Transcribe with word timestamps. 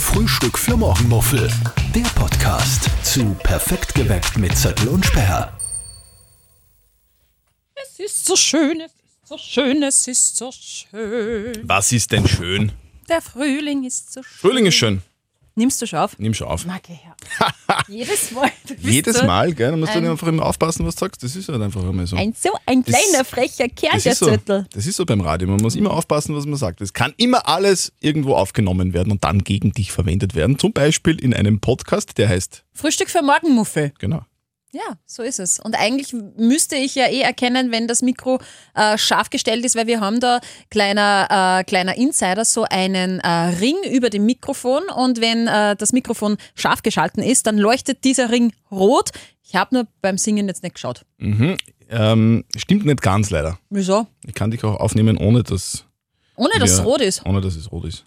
Frühstück 0.00 0.58
für 0.58 0.76
Morgenmuffel. 0.76 1.50
Der 1.94 2.08
Podcast 2.14 2.88
zu 3.02 3.34
Perfekt 3.42 3.94
geweckt 3.94 4.38
mit 4.38 4.56
Zettel 4.56 4.88
und 4.88 5.04
Sperr. 5.04 5.56
Es 7.74 7.98
ist 7.98 8.26
so 8.26 8.36
schön, 8.36 8.80
es 8.80 8.92
ist 8.92 9.28
so 9.28 9.38
schön, 9.38 9.82
es 9.82 10.06
ist 10.06 10.36
so 10.36 10.52
schön. 10.52 11.60
Was 11.64 11.92
ist 11.92 12.12
denn 12.12 12.28
schön? 12.28 12.72
Der 13.08 13.20
Frühling 13.20 13.84
ist 13.84 14.12
so 14.12 14.22
schön. 14.22 14.38
Frühling 14.38 14.66
ist 14.66 14.74
schön. 14.76 15.02
Nimmst 15.58 15.82
du 15.82 15.86
schon 15.86 15.98
auf? 15.98 16.18
Nimm 16.18 16.32
schon 16.34 16.46
auf. 16.48 16.64
Mag 16.64 16.82
ich 16.88 16.98
ja. 17.04 17.48
Jedes 17.88 18.30
Mal. 18.30 18.50
Jedes 18.80 19.22
Mal, 19.22 19.52
gell? 19.52 19.72
Da 19.72 19.76
musst 19.76 19.94
du 19.94 19.98
ein- 19.98 20.06
einfach 20.06 20.26
immer 20.28 20.46
aufpassen, 20.46 20.86
was 20.86 20.94
du 20.94 21.00
sagst. 21.00 21.22
Das 21.22 21.36
ist 21.36 21.48
halt 21.48 21.60
einfach 21.60 21.82
immer 21.82 22.06
so. 22.06 22.16
Ein 22.16 22.32
so 22.40 22.50
ein 22.64 22.82
Das- 22.84 22.94
kleiner, 22.94 23.24
frecher 23.24 23.68
Kerl, 23.68 23.94
das, 23.94 24.02
der 24.04 24.12
ist 24.12 24.18
so 24.20 24.26
Zettel. 24.26 24.66
das 24.72 24.86
ist 24.86 24.96
so 24.96 25.04
beim 25.04 25.20
Radio. 25.20 25.48
Man 25.48 25.58
muss 25.60 25.74
immer 25.76 25.90
aufpassen, 25.92 26.34
was 26.36 26.46
man 26.46 26.56
sagt. 26.56 26.80
Es 26.80 26.92
kann 26.92 27.12
immer 27.16 27.46
alles 27.48 27.92
irgendwo 28.00 28.34
aufgenommen 28.34 28.92
werden 28.94 29.10
und 29.12 29.24
dann 29.24 29.44
gegen 29.44 29.72
dich 29.72 29.92
verwendet 29.92 30.34
werden. 30.34 30.58
Zum 30.58 30.72
Beispiel 30.72 31.18
in 31.18 31.34
einem 31.34 31.60
Podcast, 31.60 32.16
der 32.18 32.28
heißt, 32.28 32.64
Frühstück 32.72 33.10
für 33.10 33.22
Morgenmuffel. 33.22 33.92
genau. 33.98 34.22
Ja, 34.72 34.98
so 35.06 35.22
ist 35.22 35.38
es. 35.40 35.58
Und 35.58 35.74
eigentlich 35.78 36.12
müsste 36.36 36.76
ich 36.76 36.94
ja 36.94 37.06
eh 37.06 37.20
erkennen, 37.22 37.72
wenn 37.72 37.88
das 37.88 38.02
Mikro 38.02 38.38
äh, 38.74 38.98
scharf 38.98 39.30
gestellt 39.30 39.64
ist, 39.64 39.76
weil 39.76 39.86
wir 39.86 40.00
haben 40.00 40.20
da 40.20 40.40
kleiner, 40.70 41.60
äh, 41.60 41.64
kleiner 41.64 41.96
Insider 41.96 42.44
so 42.44 42.64
einen 42.64 43.20
äh, 43.20 43.28
Ring 43.28 43.76
über 43.90 44.10
dem 44.10 44.26
Mikrofon 44.26 44.82
und 44.94 45.22
wenn 45.22 45.46
äh, 45.46 45.74
das 45.74 45.92
Mikrofon 45.94 46.36
scharf 46.54 46.82
geschalten 46.82 47.22
ist, 47.22 47.46
dann 47.46 47.56
leuchtet 47.56 48.04
dieser 48.04 48.30
Ring 48.30 48.52
rot. 48.70 49.10
Ich 49.42 49.56
habe 49.56 49.74
nur 49.74 49.86
beim 50.02 50.18
Singen 50.18 50.46
jetzt 50.48 50.62
nicht 50.62 50.74
geschaut. 50.74 51.06
Ähm, 51.90 52.44
stimmt 52.54 52.84
nicht 52.84 53.00
ganz 53.00 53.30
leider. 53.30 53.58
Wieso? 53.70 54.06
Ich 54.26 54.34
kann 54.34 54.50
dich 54.50 54.62
auch 54.64 54.78
aufnehmen, 54.80 55.16
ohne 55.16 55.42
dass, 55.42 55.86
Ohne 56.36 56.58
dass 56.58 56.72
es 56.72 56.84
rot 56.84 57.00
ist. 57.00 57.24
ohne 57.24 57.40
dass 57.40 57.56
es 57.56 57.72
rot 57.72 57.86
ist. 57.86 58.04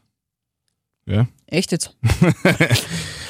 Ja, 1.07 1.27
Echt 1.47 1.71
jetzt? 1.71 1.97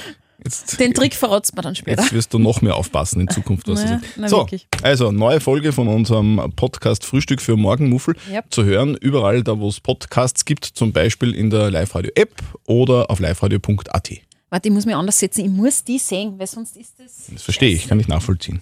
jetzt, 0.44 0.80
Den 0.80 0.94
Trick 0.94 1.14
verrotzt 1.16 1.56
man 1.56 1.64
dann 1.64 1.76
später. 1.76 2.02
jetzt 2.02 2.14
wirst 2.14 2.34
du 2.34 2.40
noch 2.40 2.62
mehr 2.62 2.76
aufpassen 2.76 3.22
in 3.22 3.28
Zukunft. 3.30 3.68
Was 3.68 3.84
Naja, 3.84 4.02
na 4.18 4.28
so, 4.30 4.38
wirklich. 4.38 4.68
also 4.82 5.12
neue 5.12 5.40
Folge 5.40 5.72
von 5.74 5.88
unserem 5.88 6.52
Podcast 6.56 7.06
Frühstück 7.06 7.42
für 7.42 7.56
Morgenmuffel 7.58 8.16
Yep. 8.30 8.46
zu 8.50 8.64
hören, 8.66 8.96
überall 8.96 9.44
da, 9.44 9.60
wo 9.60 9.68
es 9.70 9.80
Podcasts 9.80 10.46
gibt, 10.46 10.66
zum 10.66 10.92
Beispiel 10.94 11.34
in 11.34 11.50
der 11.50 11.72
Live-Radio-App 11.72 12.32
oder 12.66 13.10
auf 13.10 13.20
liveradio.at. 13.20 14.12
Warte, 14.50 14.68
ich 14.68 14.74
muss 14.74 14.86
mich 14.86 14.96
anders 14.96 15.18
setzen. 15.20 15.46
Ich 15.46 15.52
muss 15.52 15.84
die 15.84 15.98
sehen, 15.98 16.38
weil 16.38 16.48
sonst 16.48 16.76
ist 16.76 17.00
das. 17.00 17.28
Das 17.32 17.42
verstehe 17.44 17.70
ich, 17.70 17.88
kann 17.88 18.00
ich 18.00 18.08
nachvollziehen. 18.08 18.62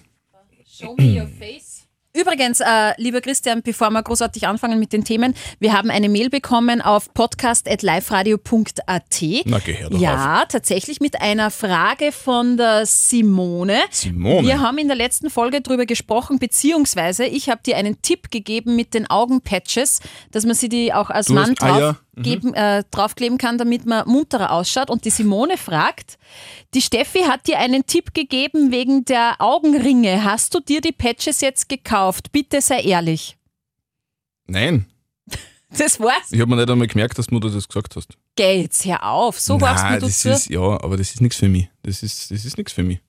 Show 0.68 0.94
me 0.96 1.20
your 1.20 1.26
face. 1.26 1.82
Übrigens, 2.12 2.58
äh, 2.60 2.92
lieber 2.96 3.20
Christian, 3.20 3.62
bevor 3.62 3.90
wir 3.90 4.02
großartig 4.02 4.46
anfangen 4.48 4.80
mit 4.80 4.92
den 4.92 5.04
Themen, 5.04 5.32
wir 5.60 5.72
haben 5.72 5.90
eine 5.90 6.08
Mail 6.08 6.28
bekommen 6.28 6.80
auf 6.80 7.12
podcast.liveradio.at. 7.14 9.22
Na, 9.44 9.58
geh 9.58 9.72
her 9.74 9.88
doch 9.90 9.96
auf. 9.96 10.02
Ja, 10.02 10.44
tatsächlich 10.48 11.00
mit 11.00 11.20
einer 11.20 11.50
Frage 11.50 12.12
von 12.12 12.56
der 12.56 12.86
Simone. 12.86 13.78
Simone. 13.90 14.46
Wir 14.46 14.60
haben 14.60 14.78
in 14.78 14.88
der 14.88 14.96
letzten 14.96 15.30
Folge 15.30 15.60
drüber 15.60 15.86
gesprochen, 15.86 16.38
beziehungsweise 16.38 17.24
ich 17.26 17.48
habe 17.48 17.60
dir 17.64 17.76
einen 17.76 18.00
Tipp 18.02 18.30
gegeben 18.30 18.76
mit 18.76 18.94
den 18.94 19.08
Augenpatches, 19.08 20.00
dass 20.32 20.44
man 20.44 20.54
sie 20.54 20.68
die 20.68 20.92
auch 20.92 21.10
als 21.10 21.26
Du 21.28 21.38
hast- 21.38 21.60
Mann 21.60 21.82
ah, 21.82 21.96
ja. 22.16 22.22
draufgeben, 22.22 22.54
äh, 22.54 22.84
draufkleben 22.90 23.38
kann, 23.38 23.58
damit 23.58 23.86
man 23.86 24.08
munterer 24.08 24.52
ausschaut. 24.52 24.90
Und 24.90 25.04
die 25.04 25.10
Simone 25.10 25.56
fragt, 25.56 26.18
die 26.74 26.82
Steffi 26.82 27.20
hat 27.20 27.46
dir 27.46 27.58
einen 27.58 27.86
Tipp 27.86 28.14
gegeben 28.14 28.72
wegen 28.72 29.04
der 29.04 29.36
Augenringe. 29.38 30.24
Hast 30.24 30.54
du 30.54 30.60
dir 30.60 30.80
die 30.80 30.92
Patches 30.92 31.40
jetzt 31.40 31.68
gekauft? 31.68 32.32
Bitte 32.32 32.60
sei 32.60 32.80
ehrlich. 32.82 33.36
Nein, 34.46 34.86
Das 35.78 36.00
war's. 36.00 36.32
ich 36.32 36.40
habe 36.40 36.50
mir 36.50 36.56
nicht 36.56 36.70
einmal 36.70 36.88
gemerkt, 36.88 37.18
dass 37.18 37.26
du 37.26 37.38
das 37.38 37.68
gesagt 37.68 37.94
hast. 37.94 38.16
Geh 38.34 38.62
jetzt 38.62 38.84
hör 38.84 39.04
auf. 39.04 39.38
So 39.38 39.60
warst 39.60 39.84
du 39.84 39.98
das 40.00 40.24
ist, 40.24 40.50
ja, 40.50 40.60
aber 40.60 40.96
das 40.96 41.12
ist 41.12 41.20
nichts 41.20 41.36
für 41.36 41.48
mich. 41.48 41.68
Das 41.82 42.02
ist, 42.02 42.30
das 42.30 42.44
ist 42.44 42.58
nichts 42.58 42.72
für 42.72 42.82
mich. 42.82 43.00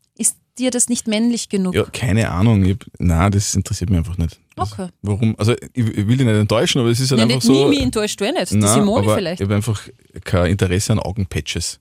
Dir 0.57 0.71
das 0.71 0.89
nicht 0.89 1.07
männlich 1.07 1.49
genug? 1.49 1.73
Ja, 1.73 1.83
keine 1.85 2.29
Ahnung. 2.29 2.65
Ich, 2.65 2.77
nein, 2.99 3.31
das 3.31 3.55
interessiert 3.55 3.89
mich 3.89 3.99
einfach 3.99 4.17
nicht. 4.17 4.39
Das, 4.55 4.71
Okay. 4.73 4.89
Warum? 5.01 5.35
Also, 5.37 5.53
ich, 5.53 5.87
ich 5.87 6.07
will 6.07 6.17
dich 6.17 6.25
nicht 6.27 6.35
enttäuschen, 6.35 6.79
aber 6.79 6.89
es 6.89 6.99
ist 6.99 7.11
halt 7.11 7.19
Nein, 7.19 7.31
einfach 7.31 7.47
nicht, 7.47 7.57
so. 7.57 7.67
mich 7.67 7.81
enttäuscht 7.81 8.19
du 8.19 8.25
eh 8.25 8.31
nicht. 8.31 8.51
Die 8.51 8.57
Nein, 8.57 8.73
Simone 8.73 9.03
aber 9.05 9.15
vielleicht. 9.15 9.41
Ich 9.41 9.45
habe 9.45 9.55
einfach 9.55 9.87
kein 10.23 10.51
Interesse 10.51 10.91
an 10.91 10.99
Augenpatches. 10.99 11.79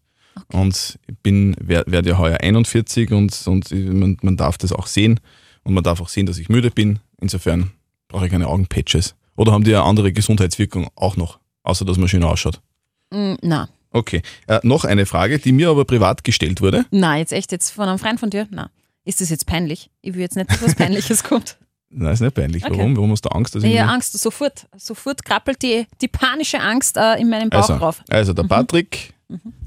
Und 0.53 0.99
ich 1.09 1.19
bin, 1.19 1.57
werde 1.61 1.91
werd 1.91 2.07
ja 2.07 2.17
heuer 2.19 2.39
41 2.41 3.11
und, 3.13 3.47
und 3.47 3.71
man, 3.73 4.17
man 4.23 4.37
darf 4.37 4.57
das 4.59 4.73
auch 4.73 4.87
sehen. 4.87 5.21
Und 5.65 5.75
man 5.75 5.85
darf 5.85 6.01
auch 6.01 6.09
sehen, 6.09 6.27
dass 6.27 6.39
ich 6.39 6.49
müde 6.49 6.71
bin. 6.71 7.01
Insofern 7.21 7.73
brauche 8.09 8.27
ich 8.27 8.33
keine 8.33 8.47
Augenpatches. 8.47 9.15
Oder 9.37 9.53
haben 9.53 9.65
die 9.65 9.75
eine 9.75 9.85
andere 9.85 10.13
Gesundheitswirkung 10.13 10.89
auch 10.95 11.17
noch? 11.17 11.39
Außer, 11.63 11.85
dass 11.85 11.99
man 11.99 12.09
schön 12.09 12.25
ausschaut. 12.25 12.61
Mm, 13.11 13.35
na, 13.43 13.69
Okay. 13.93 14.23
Äh, 14.47 14.61
noch 14.63 14.85
eine 14.85 15.07
Frage, 15.07 15.39
die 15.39 15.53
mir 15.53 15.69
aber 15.71 15.85
privat 15.85 16.25
gestellt 16.25 16.61
wurde. 16.61 16.85
na, 16.91 17.19
jetzt 17.19 17.33
echt 17.33 17.53
jetzt 17.53 17.71
von 17.71 17.89
einem 17.89 17.99
Freund 17.99 18.21
von 18.21 18.31
dir? 18.31 18.47
Na. 18.51 18.71
Ist 19.05 19.21
das 19.21 19.31
jetzt 19.31 19.47
peinlich? 19.47 19.91
Ich 20.03 20.15
will 20.15 20.21
jetzt 20.21 20.37
nicht, 20.37 20.51
dass 20.51 20.63
was 20.63 20.75
Peinliches 20.75 21.25
kommt. 21.25 21.57
Nein, 21.93 22.13
ist 22.13 22.21
nicht 22.21 22.35
peinlich. 22.35 22.65
Okay. 22.65 22.77
Warum? 22.79 22.97
Warum 22.97 23.11
hast 23.11 23.25
du 23.25 23.31
Angst? 23.31 23.55
Dass 23.55 23.65
ich 23.65 23.73
Ja, 23.73 23.87
mir- 23.87 23.93
Angst, 23.93 24.13
sofort. 24.17 24.69
Sofort 24.77 25.25
krabbelt 25.25 25.61
die, 25.63 25.87
die 26.01 26.07
panische 26.09 26.61
Angst 26.61 26.97
äh, 26.97 27.15
in 27.21 27.29
meinem 27.31 27.51
Bauch 27.51 27.69
also, 27.69 27.75
rauf. 27.75 28.03
also, 28.09 28.33
der 28.33 28.45
Patrick 28.45 29.13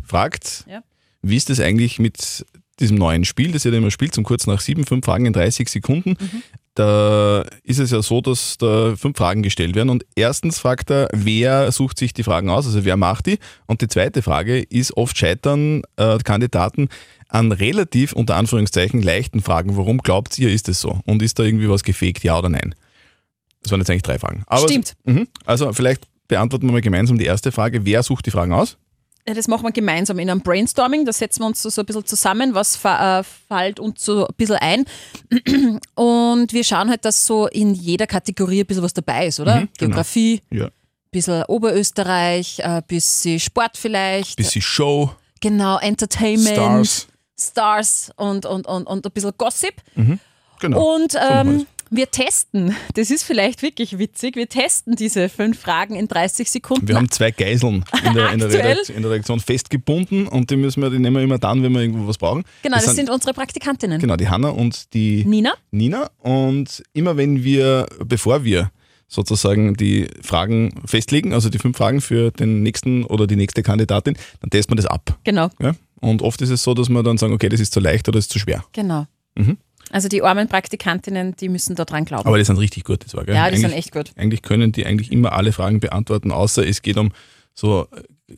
fragt, 0.05 0.63
Ja. 0.69 0.83
wie 1.21 1.35
ist 1.35 1.49
das 1.49 1.59
eigentlich 1.59 1.99
mit 1.99 2.45
diesem 2.79 2.97
neuen 2.97 3.25
Spiel, 3.25 3.51
das 3.51 3.65
ihr 3.65 3.71
da 3.71 3.77
immer 3.77 3.91
spielt, 3.91 4.13
zum 4.15 4.23
kurz 4.23 4.47
nach 4.47 4.61
sieben, 4.61 4.85
fünf 4.85 5.05
Fragen 5.05 5.25
in 5.25 5.33
30 5.33 5.67
Sekunden. 5.69 6.11
Mhm. 6.19 6.43
Da 6.75 7.45
ist 7.63 7.79
es 7.79 7.91
ja 7.91 8.01
so, 8.01 8.19
dass 8.21 8.57
da 8.57 8.95
fünf 8.95 9.17
Fragen 9.17 9.43
gestellt 9.43 9.75
werden. 9.75 9.89
Und 9.89 10.05
erstens 10.15 10.57
fragt 10.57 10.89
er, 10.89 11.07
wer 11.11 11.71
sucht 11.71 11.99
sich 11.99 12.13
die 12.13 12.23
Fragen 12.23 12.49
aus, 12.49 12.65
also 12.65 12.83
wer 12.83 12.97
macht 12.97 13.27
die? 13.27 13.37
Und 13.67 13.81
die 13.81 13.87
zweite 13.87 14.23
Frage 14.23 14.59
ist, 14.59 14.97
oft 14.97 15.15
scheitern 15.15 15.83
äh, 15.97 16.17
Kandidaten 16.17 16.89
an 17.27 17.51
relativ, 17.51 18.13
unter 18.13 18.35
Anführungszeichen, 18.35 19.01
leichten 19.01 19.41
Fragen. 19.41 19.77
Warum 19.77 19.99
glaubt 19.99 20.37
ihr, 20.39 20.51
ist 20.51 20.67
es 20.67 20.79
so? 20.81 20.99
Und 21.05 21.21
ist 21.21 21.37
da 21.37 21.43
irgendwie 21.43 21.69
was 21.69 21.83
gefegt, 21.83 22.23
ja 22.23 22.37
oder 22.37 22.49
nein? 22.49 22.73
Das 23.61 23.71
waren 23.71 23.79
jetzt 23.79 23.89
eigentlich 23.89 24.03
drei 24.03 24.19
Fragen. 24.19 24.43
Aber, 24.47 24.67
Stimmt. 24.67 24.93
Mhm. 25.03 25.27
Also 25.45 25.73
vielleicht 25.73 26.03
beantworten 26.27 26.67
wir 26.67 26.73
mal 26.73 26.81
gemeinsam 26.81 27.17
die 27.17 27.25
erste 27.25 27.51
Frage. 27.51 27.85
Wer 27.85 28.03
sucht 28.03 28.25
die 28.25 28.31
Fragen 28.31 28.53
aus? 28.53 28.77
Ja, 29.27 29.33
das 29.33 29.47
machen 29.47 29.63
wir 29.63 29.71
gemeinsam 29.71 30.19
in 30.19 30.29
einem 30.29 30.41
Brainstorming. 30.41 31.05
Da 31.05 31.13
setzen 31.13 31.41
wir 31.43 31.47
uns 31.47 31.61
so, 31.61 31.69
so 31.69 31.81
ein 31.81 31.85
bisschen 31.85 32.05
zusammen, 32.05 32.53
was 32.53 32.83
äh, 32.83 33.23
fällt 33.47 33.79
uns 33.79 34.03
so 34.03 34.27
ein 34.27 34.33
bisschen 34.35 34.57
ein. 34.57 34.85
Und 35.95 36.51
wir 36.51 36.63
schauen 36.65 36.89
halt, 36.89 37.05
dass 37.05 37.25
so 37.25 37.47
in 37.47 37.73
jeder 37.73 38.05
Kategorie 38.05 38.61
ein 38.61 38.65
bisschen 38.65 38.83
was 38.83 38.93
dabei 38.93 39.27
ist, 39.27 39.39
oder? 39.39 39.61
Mhm, 39.61 39.69
genau. 39.77 39.89
Geografie, 39.91 40.41
Ja. 40.51 40.65
ein 40.65 40.71
bisschen 41.11 41.43
Oberösterreich, 41.45 42.65
ein 42.65 42.83
bisschen 42.83 43.39
Sport 43.39 43.77
vielleicht. 43.77 44.35
Bisschen 44.35 44.61
Show, 44.61 45.11
genau, 45.39 45.77
Entertainment. 45.79 46.55
Stars. 46.57 47.07
Stars 47.39 48.11
und, 48.17 48.45
und, 48.45 48.67
und, 48.67 48.85
und 48.87 49.05
ein 49.05 49.11
bisschen 49.11 49.31
Gossip. 49.37 49.75
Genau. 50.59 50.95
Und 50.95 51.15
ähm, 51.15 51.65
wir 51.95 52.09
testen, 52.09 52.75
das 52.95 53.11
ist 53.11 53.23
vielleicht 53.23 53.61
wirklich 53.61 53.99
witzig, 53.99 54.35
wir 54.35 54.49
testen 54.49 54.95
diese 54.95 55.29
fünf 55.29 55.59
Fragen 55.59 55.95
in 55.95 56.07
30 56.07 56.49
Sekunden. 56.49 56.87
Wir 56.87 56.95
haben 56.95 57.11
zwei 57.11 57.29
Geiseln 57.29 57.85
in 58.03 58.13
der, 58.15 58.31
in, 58.31 58.39
der? 58.39 58.49
Redaktion, 58.49 58.97
in 58.97 59.03
der 59.03 59.11
Redaktion 59.11 59.39
festgebunden 59.39 60.27
und 60.27 60.49
die 60.49 60.55
müssen 60.55 60.81
wir, 60.81 60.89
die 60.89 60.97
nehmen 60.97 61.17
wir 61.17 61.23
immer 61.23 61.37
dann, 61.37 61.61
wenn 61.61 61.71
wir 61.71 61.81
irgendwo 61.81 62.07
was 62.07 62.17
brauchen. 62.17 62.43
genau, 62.63 62.77
das, 62.77 62.95
sind, 62.95 63.09
unsere 63.11 63.33
Praktikantinnen. 63.33 63.99
genau 63.99 64.15
die 64.15 64.27
Hanna 64.27 64.49
und 64.49 64.93
die 64.93 65.23
Nina? 65.25 65.53
Nina. 65.71 66.09
Und 66.19 66.83
immer 66.93 67.15
wenn 67.15 67.43
wir, 67.43 67.85
bevor 68.03 68.43
wir 68.43 68.71
sozusagen 69.07 69.75
die 69.75 70.07
Fragen 70.23 70.73
festlegen, 70.85 71.33
also 71.33 71.49
die 71.49 71.59
fünf 71.59 71.77
Fragen 71.77 72.01
für 72.01 72.31
den 72.31 72.63
nächsten 72.63 73.03
oder 73.03 73.27
die 73.27 73.35
nächste 73.35 73.61
Kandidatin, 73.61 74.17
dann 74.41 74.49
testen 74.49 74.71
wir 74.71 74.77
das 74.77 74.87
ab. 74.87 75.19
Genau, 75.23 75.49
Ja? 75.61 75.75
Und 76.01 76.23
oft 76.23 76.41
ist 76.41 76.49
es 76.49 76.63
so, 76.63 76.73
dass 76.73 76.89
wir 76.89 77.03
dann 77.03 77.17
sagen, 77.17 77.33
okay, 77.33 77.49
das 77.49 77.59
ist 77.59 77.71
zu 77.71 77.79
leicht 77.79 78.07
oder 78.07 78.17
das 78.17 78.25
ist 78.25 78.31
zu 78.31 78.39
schwer. 78.39 78.63
genau. 78.73 79.05
Mhm. 79.35 79.57
Also 79.93 80.07
die 80.09 80.21
armen 80.23 80.47
Praktikantinnen, 80.47 81.35
die 81.35 81.49
müssen 81.49 81.75
da 81.75 81.85
dran 81.85 82.03
glauben. 82.05 82.27
Aber 82.27 82.37
die 82.37 82.43
sind 82.43 82.57
richtig 82.57 82.83
gut, 82.83 83.05
das 83.05 83.13
war 83.13 83.23
gell? 83.25 83.35
ja, 83.35 83.49
die 83.49 83.57
sind 83.57 83.65
Eigentlich- 83.67 83.77
echt 83.77 83.91
gut. 83.93 84.11
Eigentlich 84.15 84.41
können 84.41 84.71
die 84.71 84.85
eigentlich 84.85 85.11
immer 85.11 85.33
alle 85.33 85.51
Fragen 85.53 85.79
beantworten, 85.79 86.31
außer 86.31 86.67
es 86.67 86.81
geht 86.81 86.97
um 86.97 87.11
so 87.53 87.87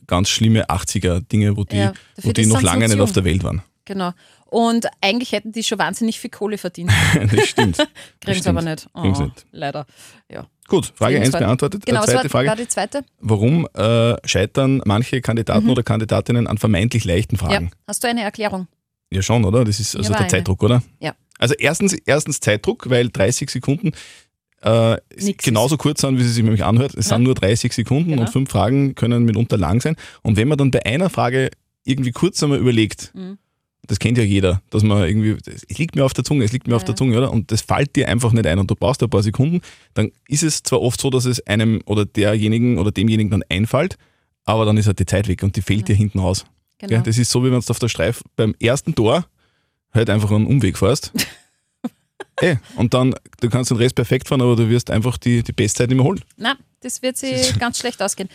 ganz 0.06 0.28
schlimme 0.28 0.68
80er-Dinge, 0.68 1.56
wo 1.56 1.64
die, 1.64 1.76
Ja, 1.78 1.92
wo 2.22 2.32
die 2.32 2.46
noch 2.46 2.56
sind 2.58 2.64
lange 2.66 2.86
nicht 2.88 3.00
auf 3.00 3.12
der 3.12 3.24
Welt 3.24 3.42
waren. 3.42 3.62
Genau. 3.86 4.12
Und 4.48 4.86
eigentlich 5.00 5.32
hätten 5.32 5.52
die 5.52 5.64
schon 5.64 5.78
wahnsinnig 5.78 6.20
viel 6.20 6.30
Kohle 6.30 6.58
verdient. 6.58 6.92
das 7.32 7.48
stimmt. 7.48 7.78
Kriegen 8.20 8.42
sie 8.42 8.48
aber 8.48 8.62
nicht. 8.62 8.88
Oh, 8.94 9.02
nicht. 9.02 9.46
leider. 9.52 9.86
Ja. 10.30 10.46
Gut, 10.68 10.92
Frage 10.94 11.16
1 11.16 11.24
Jedenfalls. 11.26 11.44
beantwortet. 11.44 11.86
Genau, 11.86 12.04
zweite 12.04 12.24
war, 12.24 12.30
Frage. 12.30 12.48
war 12.48 12.56
die 12.56 12.68
zweite? 12.68 13.04
Warum 13.20 13.66
äh, 13.74 14.16
scheitern 14.26 14.82
manche 14.84 15.20
Kandidaten 15.20 15.70
oder 15.70 15.82
Kandidatinnen 15.82 16.46
an 16.46 16.58
vermeintlich 16.58 17.04
leichten 17.04 17.36
Mhm. 17.36 17.40
Ja. 17.40 17.46
Fragen? 17.48 17.70
Hast 17.86 18.04
du 18.04 18.08
eine 18.08 18.22
Erklärung? 18.22 18.66
Ja, 19.10 19.22
schon, 19.22 19.44
oder? 19.44 19.64
Das 19.64 19.78
ist 19.80 19.94
also 19.96 20.08
war 20.10 20.16
der 20.18 20.24
eine. 20.24 20.30
Zeitdruck, 20.30 20.62
oder? 20.64 20.82
Ja. 21.00 21.14
Also 21.38 21.54
erstens, 21.58 21.94
erstens 22.06 22.40
Zeitdruck, 22.40 22.88
weil 22.90 23.08
30 23.10 23.50
Sekunden 23.50 23.92
äh, 24.62 24.96
genauso 25.42 25.76
kurz 25.76 26.00
sind, 26.00 26.18
wie 26.18 26.22
sie 26.22 26.30
sich 26.30 26.42
nämlich 26.42 26.64
anhört. 26.64 26.94
Es 26.94 27.10
Ja. 27.10 27.16
sind 27.16 27.24
nur 27.24 27.34
30 27.34 27.72
Sekunden 27.72 28.10
Genau. 28.10 28.22
und 28.22 28.30
fünf 28.30 28.50
Fragen 28.50 28.94
können 28.94 29.24
mitunter 29.24 29.58
lang 29.58 29.80
sein. 29.80 29.96
Und 30.22 30.36
wenn 30.36 30.48
man 30.48 30.58
dann 30.58 30.70
bei 30.70 30.84
einer 30.84 31.10
Frage 31.10 31.50
irgendwie 31.84 32.10
kurz 32.10 32.42
einmal 32.42 32.58
überlegt, 32.58 33.12
Mhm. 33.14 33.38
das 33.86 33.98
kennt 33.98 34.18
ja 34.18 34.24
jeder, 34.24 34.62
dass 34.70 34.82
man 34.82 35.06
irgendwie, 35.06 35.36
es 35.46 35.78
liegt 35.78 35.94
mir 35.94 36.04
auf 36.04 36.14
der 36.14 36.24
Zunge, 36.24 36.42
es 36.44 36.52
liegt 36.52 36.66
mir 36.66 36.74
auf 36.74 36.82
Ja. 36.82 36.86
der 36.86 36.96
Zunge, 36.96 37.16
oder? 37.18 37.30
Und 37.30 37.52
das 37.52 37.60
fällt 37.60 37.94
dir 37.94 38.08
einfach 38.08 38.32
nicht 38.32 38.46
ein 38.46 38.58
und 38.58 38.68
du 38.70 38.74
brauchst 38.74 39.02
ein 39.02 39.10
paar 39.10 39.22
Sekunden, 39.22 39.60
dann 39.94 40.10
ist 40.26 40.42
es 40.42 40.62
zwar 40.62 40.80
oft 40.80 41.00
so, 41.00 41.10
dass 41.10 41.26
es 41.26 41.46
einem 41.46 41.82
oder 41.84 42.04
derjenigen 42.06 42.78
oder 42.78 42.90
demjenigen 42.90 43.30
dann 43.30 43.44
einfällt, 43.48 43.96
aber 44.46 44.64
dann 44.64 44.76
ist 44.78 44.86
halt 44.86 44.98
die 44.98 45.06
Zeit 45.06 45.28
weg 45.28 45.42
und 45.44 45.54
die 45.54 45.62
fällt 45.62 45.86
dir 45.86 45.94
hinten 45.94 46.18
raus. 46.18 46.44
Genau. 46.78 46.88
Gell? 46.90 47.02
Das 47.04 47.18
ist 47.18 47.30
so, 47.30 47.42
wie 47.44 47.52
wenn 47.52 47.60
du 47.60 47.70
auf 47.70 47.78
der 47.78 47.88
Streif 47.88 48.22
beim 48.36 48.54
ersten 48.58 48.94
Tor 48.94 49.26
halt 49.92 50.10
einfach 50.10 50.30
einen 50.30 50.46
Umweg 50.46 50.78
fährst. 50.78 51.12
Ey, 52.40 52.58
und 52.76 52.92
dann, 52.92 53.14
du 53.40 53.48
kannst 53.48 53.70
den 53.70 53.78
Rest 53.78 53.94
perfekt 53.94 54.28
fahren, 54.28 54.42
aber 54.42 54.56
du 54.56 54.68
wirst 54.68 54.90
einfach 54.90 55.16
die, 55.16 55.42
die 55.42 55.52
Bestzeit 55.52 55.88
nicht 55.88 55.96
mehr 55.96 56.04
holen. 56.04 56.22
Na, 56.36 56.56
das 56.80 57.00
wird 57.00 57.16
sich 57.16 57.58
ganz 57.58 57.78
schlecht 57.78 58.02
ausgehen. 58.02 58.28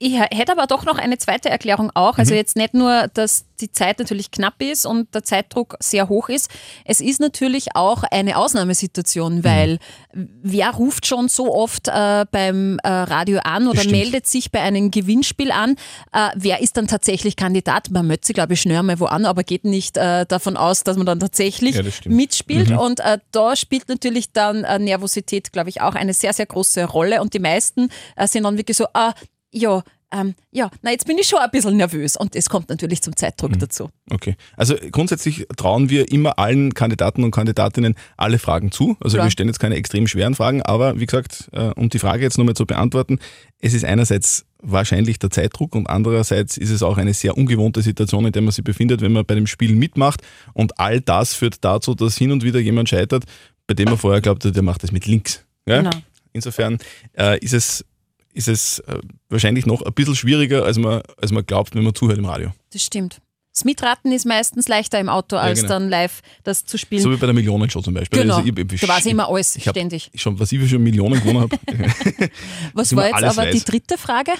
Ich 0.00 0.16
hätte 0.16 0.52
aber 0.52 0.68
doch 0.68 0.84
noch 0.84 0.96
eine 0.96 1.18
zweite 1.18 1.48
Erklärung 1.48 1.90
auch. 1.92 2.18
Also 2.18 2.32
jetzt 2.32 2.54
nicht 2.54 2.72
nur, 2.72 3.08
dass 3.14 3.46
die 3.60 3.72
Zeit 3.72 3.98
natürlich 3.98 4.30
knapp 4.30 4.62
ist 4.62 4.86
und 4.86 5.12
der 5.12 5.24
Zeitdruck 5.24 5.76
sehr 5.80 6.08
hoch 6.08 6.28
ist. 6.28 6.50
Es 6.84 7.00
ist 7.00 7.18
natürlich 7.18 7.74
auch 7.74 8.04
eine 8.04 8.36
Ausnahmesituation, 8.36 9.42
weil 9.42 9.80
wer 10.12 10.70
ruft 10.70 11.06
schon 11.06 11.28
so 11.28 11.52
oft 11.52 11.88
äh, 11.88 12.24
beim 12.30 12.78
äh, 12.84 12.88
Radio 12.88 13.40
an 13.42 13.66
oder 13.66 13.80
stimmt. 13.80 13.90
meldet 13.90 14.28
sich 14.28 14.52
bei 14.52 14.60
einem 14.60 14.92
Gewinnspiel 14.92 15.50
an? 15.50 15.74
Äh, 16.12 16.28
wer 16.36 16.60
ist 16.60 16.76
dann 16.76 16.86
tatsächlich 16.86 17.34
Kandidat? 17.34 17.90
Man 17.90 18.06
möchte, 18.06 18.32
glaube 18.32 18.52
ich, 18.52 18.60
schnell 18.60 18.80
mal 18.84 19.00
wo 19.00 19.06
an, 19.06 19.26
aber 19.26 19.42
geht 19.42 19.64
nicht 19.64 19.96
äh, 19.96 20.26
davon 20.26 20.56
aus, 20.56 20.84
dass 20.84 20.96
man 20.96 21.06
dann 21.06 21.18
tatsächlich 21.18 21.74
Ja, 21.74 21.82
mitspielt. 22.04 22.70
Und 22.70 23.00
äh, 23.00 23.18
da 23.32 23.56
spielt 23.56 23.88
natürlich 23.88 24.32
dann 24.32 24.62
äh, 24.62 24.78
Nervosität, 24.78 25.52
glaube 25.52 25.70
ich, 25.70 25.80
auch 25.80 25.96
eine 25.96 26.14
sehr, 26.14 26.32
sehr 26.32 26.46
große 26.46 26.84
Rolle. 26.84 27.20
Und 27.20 27.34
die 27.34 27.40
meisten 27.40 27.88
sind 28.26 28.44
dann 28.44 28.56
wirklich 28.56 28.76
so, 28.76 28.86
ah, 28.94 29.12
ja, 29.52 29.82
ähm, 30.10 30.34
ja, 30.50 30.70
na 30.80 30.90
jetzt 30.90 31.06
bin 31.06 31.18
ich 31.18 31.26
schon 31.26 31.38
ein 31.38 31.50
bisschen 31.50 31.76
nervös. 31.76 32.16
Und 32.16 32.34
es 32.34 32.48
kommt 32.48 32.70
natürlich 32.70 33.02
zum 33.02 33.14
Zeitdruck 33.14 33.50
Mhm. 33.50 33.58
dazu. 33.58 33.90
Okay. 34.10 34.36
Also 34.56 34.74
grundsätzlich 34.90 35.46
trauen 35.56 35.90
wir 35.90 36.10
immer 36.10 36.38
allen 36.38 36.72
Kandidaten 36.72 37.24
und 37.24 37.30
Kandidatinnen 37.30 37.94
alle 38.16 38.38
Fragen 38.38 38.72
zu. 38.72 38.96
Also 39.00 39.16
Klar. 39.16 39.26
wir 39.26 39.30
stellen 39.30 39.50
jetzt 39.50 39.58
keine 39.58 39.74
extrem 39.74 40.06
schweren 40.06 40.34
Fragen, 40.34 40.62
aber 40.62 40.98
wie 40.98 41.04
gesagt, 41.04 41.50
äh, 41.52 41.72
um 41.76 41.90
die 41.90 41.98
Frage 41.98 42.22
jetzt 42.22 42.38
nochmal 42.38 42.54
zu 42.54 42.64
beantworten, 42.64 43.18
es 43.60 43.74
ist 43.74 43.84
einerseits 43.84 44.46
wahrscheinlich 44.62 45.18
der 45.18 45.30
Zeitdruck 45.30 45.74
und 45.74 45.86
andererseits 45.88 46.56
ist 46.56 46.70
es 46.70 46.82
auch 46.82 46.96
eine 46.96 47.12
sehr 47.12 47.36
ungewohnte 47.36 47.82
Situation, 47.82 48.24
in 48.24 48.32
der 48.32 48.40
man 48.42 48.50
sich 48.52 48.64
befindet, 48.64 49.02
wenn 49.02 49.12
man 49.12 49.26
bei 49.26 49.34
dem 49.34 49.46
Spiel 49.46 49.74
mitmacht 49.74 50.22
und 50.54 50.80
all 50.80 51.00
das 51.02 51.34
führt 51.34 51.62
dazu, 51.64 51.94
dass 51.94 52.16
hin 52.16 52.32
und 52.32 52.42
wieder 52.42 52.58
jemand 52.60 52.88
scheitert, 52.88 53.24
bei 53.66 53.74
dem 53.74 53.84
man 53.90 53.98
vorher 53.98 54.20
glaubt, 54.22 54.42
der 54.44 54.62
macht 54.62 54.82
das 54.82 54.90
mit 54.90 55.06
links. 55.06 55.44
Ja? 55.66 55.82
Genau. 55.82 55.90
Insofern 56.32 56.78
äh, 57.16 57.38
ist 57.40 57.52
es, 57.52 57.84
ist 58.32 58.48
es 58.48 58.78
äh, 58.80 58.98
wahrscheinlich 59.28 59.66
noch 59.66 59.82
ein 59.82 59.92
bisschen 59.92 60.14
schwieriger, 60.14 60.64
als 60.64 60.78
man, 60.78 61.02
als 61.20 61.32
man 61.32 61.44
glaubt, 61.44 61.74
wenn 61.74 61.82
man 61.82 61.94
zuhört 61.94 62.18
im 62.18 62.24
Radio. 62.24 62.52
Das 62.72 62.82
stimmt. 62.82 63.20
Das 63.58 63.64
Mitraten 63.64 64.12
ist 64.12 64.24
meistens 64.24 64.68
leichter 64.68 65.00
im 65.00 65.08
Auto, 65.08 65.36
als 65.36 65.62
genau. 65.62 65.74
dann 65.74 65.88
live 65.88 66.22
das 66.44 66.64
zu 66.64 66.78
spielen. 66.78 67.02
So 67.02 67.10
wie 67.10 67.16
bei 67.16 67.26
der 67.26 67.34
Millionenshow 67.34 67.80
zum 67.80 67.92
Beispiel. 67.92 68.22
genau. 68.22 68.36
Also 68.36 68.48
ich, 68.48 68.72
ich, 68.72 68.80
da 68.80 68.86
weiß 68.86 69.06
ich 69.06 69.10
immer 69.10 69.28
alles, 69.28 69.56
ich 69.56 69.64
ständig. 69.64 70.12
Schon, 70.14 70.38
was 70.38 70.52
ich 70.52 70.70
schon 70.70 70.80
Millionen 70.80 71.20
gewonnen 71.20 71.40
habe. 71.40 71.58
Was 72.74 72.94
war 72.94 73.06
jetzt 73.06 73.24
aber 73.24 73.48
weiß. 73.48 73.56
die 73.56 73.64
dritte 73.64 73.98
Frage? 73.98 74.30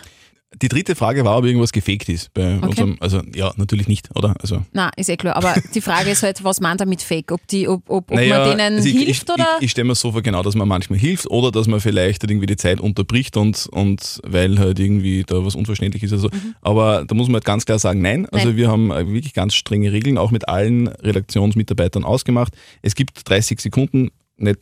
Die 0.62 0.68
dritte 0.68 0.94
Frage 0.94 1.26
war, 1.26 1.36
ob 1.36 1.44
irgendwas 1.44 1.72
gefaked 1.72 2.08
ist 2.08 2.32
bei 2.32 2.56
Okay. 2.56 2.66
unserem, 2.66 2.96
also 3.00 3.20
ja, 3.34 3.52
natürlich 3.58 3.86
nicht, 3.86 4.08
oder? 4.16 4.34
Also, 4.40 4.64
Na, 4.72 4.90
ist 4.96 5.10
eh 5.10 5.16
klar. 5.18 5.36
Aber 5.36 5.54
die 5.74 5.82
Frage 5.82 6.08
ist 6.10 6.22
halt, 6.22 6.42
was 6.42 6.58
man 6.60 6.78
damit 6.78 7.02
fake? 7.02 7.32
Ob, 7.32 7.46
die, 7.48 7.68
ob, 7.68 7.82
ob, 7.90 8.10
ob 8.10 8.16
naja, 8.16 8.38
man 8.38 8.56
denen 8.56 8.76
also 8.76 8.88
ich, 8.88 8.96
hilft 8.96 9.28
ich, 9.28 9.34
oder? 9.34 9.56
Ich, 9.58 9.66
ich 9.66 9.70
stelle 9.72 9.88
mir 9.88 9.94
so 9.94 10.10
vor, 10.10 10.22
genau, 10.22 10.42
dass 10.42 10.54
man 10.54 10.66
manchmal 10.66 10.98
hilft 10.98 11.26
oder 11.30 11.50
dass 11.52 11.66
man 11.66 11.80
vielleicht 11.80 12.22
halt 12.22 12.30
irgendwie 12.30 12.46
die 12.46 12.56
Zeit 12.56 12.80
unterbricht 12.80 13.36
und, 13.36 13.66
und 13.72 14.20
weil 14.24 14.58
halt 14.58 14.78
irgendwie 14.80 15.22
da 15.26 15.44
was 15.44 15.54
unverständlich 15.54 16.02
ist. 16.02 16.12
Also. 16.12 16.30
Aber 16.62 17.04
da 17.06 17.14
muss 17.14 17.28
man 17.28 17.34
halt 17.34 17.44
ganz 17.44 17.66
klar 17.66 17.78
sagen, 17.78 18.00
nein. 18.00 18.24
Also 18.32 18.46
Mhm. 18.48 18.52
Nein. 18.52 18.56
wir 18.56 18.68
haben 18.70 18.90
äh, 18.90 19.06
wirklich 19.12 19.34
ganz 19.34 19.54
strenge 19.54 19.92
Regeln, 19.92 20.16
auch 20.16 20.30
mit 20.30 20.48
allen 20.48 20.88
Redaktionsmitarbeitern 20.88 22.04
ausgemacht. 22.04 22.54
Es 22.80 22.94
gibt 22.94 23.28
30 23.28 23.60
Sekunden, 23.60 24.10
nicht 24.38 24.60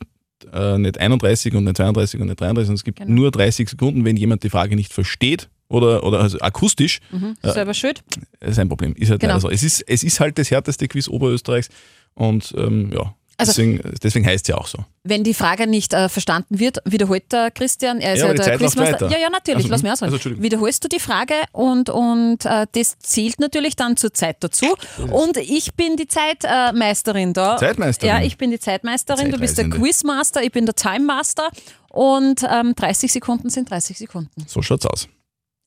äh, 0.53 0.77
nicht 0.77 0.99
31 0.99 1.55
und 1.55 1.63
nicht 1.63 1.77
32 1.77 2.19
und 2.19 2.27
nicht 2.27 2.39
33, 2.41 2.67
sondern 2.67 2.75
es 2.75 2.83
gibt 2.83 2.99
Genau. 2.99 3.11
nur 3.11 3.31
30 3.31 3.69
Sekunden, 3.69 4.05
wenn 4.05 4.17
jemand 4.17 4.43
die 4.43 4.49
Frage 4.49 4.75
nicht 4.75 4.93
versteht 4.93 5.49
oder, 5.69 6.03
oder 6.03 6.19
also 6.21 6.39
akustisch, 6.39 6.99
mhm, 7.11 7.35
selber 7.43 7.73
schuld. 7.73 8.03
äh, 8.39 8.49
ist 8.49 8.59
ein 8.59 8.69
Problem. 8.69 8.93
Ist 8.95 9.09
halt 9.11 9.19
Genau. 9.21 9.33
leider 9.33 9.41
so. 9.41 9.49
Es 9.49 9.63
ist, 9.63 9.81
es 9.87 10.03
ist 10.03 10.19
halt 10.19 10.37
das 10.37 10.49
härteste 10.51 10.87
Quiz 10.87 11.07
Oberösterreichs 11.07 11.69
und 12.13 12.53
ähm, 12.57 12.91
ja, 12.93 13.13
Also- 13.37 13.51
deswegen, 13.51 13.81
deswegen 14.01 14.25
heißt 14.25 14.45
es 14.45 14.49
ja 14.49 14.57
auch 14.57 14.67
so. 14.67 14.79
Wenn 15.03 15.23
die 15.23 15.33
Frage 15.33 15.67
nicht 15.67 15.93
äh, 15.93 16.09
verstanden 16.09 16.57
wird, 16.59 16.79
wiederholt 16.85 17.31
der 17.31 17.51
Christian, 17.51 17.99
er 18.01 18.13
ist 18.15 18.19
Ja, 18.21 18.27
ja, 18.27 18.33
der 18.33 18.43
Zeit 18.45 18.59
Quizmaster. 18.59 19.09
Ja, 19.09 19.17
ja, 19.19 19.29
natürlich, 19.29 19.57
Also, 19.57 19.69
lass 19.69 19.83
mich 19.83 19.91
ausreden. 19.91 20.13
Also. 20.13 20.41
Wiederholst 20.41 20.83
du 20.83 20.87
die 20.89 20.99
Frage 20.99 21.33
und, 21.51 21.89
und 21.89 22.45
äh, 22.45 22.65
das 22.71 22.97
zählt 22.99 23.39
natürlich 23.39 23.75
dann 23.75 23.95
zur 23.95 24.13
Zeit 24.13 24.37
dazu. 24.41 24.65
Und 25.11 25.37
ich 25.37 25.73
bin 25.75 25.95
die 25.97 26.07
Zeitmeisterin 26.07 27.33
da. 27.33 27.57
Zeitmeisterin? 27.57 28.15
Ja, 28.15 28.21
ich 28.23 28.37
bin 28.37 28.51
die 28.51 28.59
Zeitmeisterin, 28.59 29.31
du 29.31 29.37
bist 29.39 29.57
der. 29.57 29.69
Quizmaster, 29.69 30.41
ich 30.43 30.51
bin 30.51 30.65
der 30.65 30.75
Time 30.75 31.05
Master 31.05 31.49
und 31.89 32.41
ähm, 32.49 32.73
30 32.75 33.11
Sekunden 33.11 33.49
sind 33.49 33.69
30 33.69 33.97
Sekunden 33.97 34.45
So 34.47 34.61
schaut's 34.61 34.85
aus. 34.85 35.07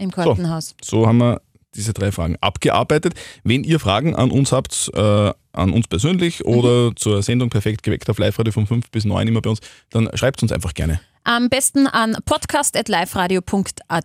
Im 0.01 0.11
Kartenhaus. 0.11 0.75
So 0.83 1.07
haben 1.07 1.19
wir 1.19 1.41
diese 1.77 1.93
drei 1.93 2.11
Fragen 2.11 2.37
abgearbeitet. 2.41 3.15
Wenn 3.45 3.63
ihr 3.63 3.79
Fragen 3.79 4.17
an 4.17 4.31
uns 4.33 4.51
habt, 4.51 4.91
äh, 4.95 5.33
an 5.53 5.73
uns 5.73 5.87
persönlich 5.87 6.41
Mhm. 6.41 6.53
oder 6.53 6.97
zur 6.97 7.23
Sendung 7.23 7.49
Perfekt 7.51 7.83
geweckt 7.85 8.11
auf 8.11 8.19
Live-Radio 8.19 8.53
von 8.53 8.67
5 8.67 8.91
bis 8.91 9.05
9 9.05 9.29
immer 9.29 9.41
bei 9.41 9.51
uns, 9.51 9.61
dann 9.91 10.09
schreibt 10.15 10.43
uns 10.43 10.51
einfach 10.53 10.75
gerne. 10.75 11.01
Am 11.25 11.51
besten 11.51 11.87
an 11.87 12.17
podcast.liveradio.at 12.25 14.05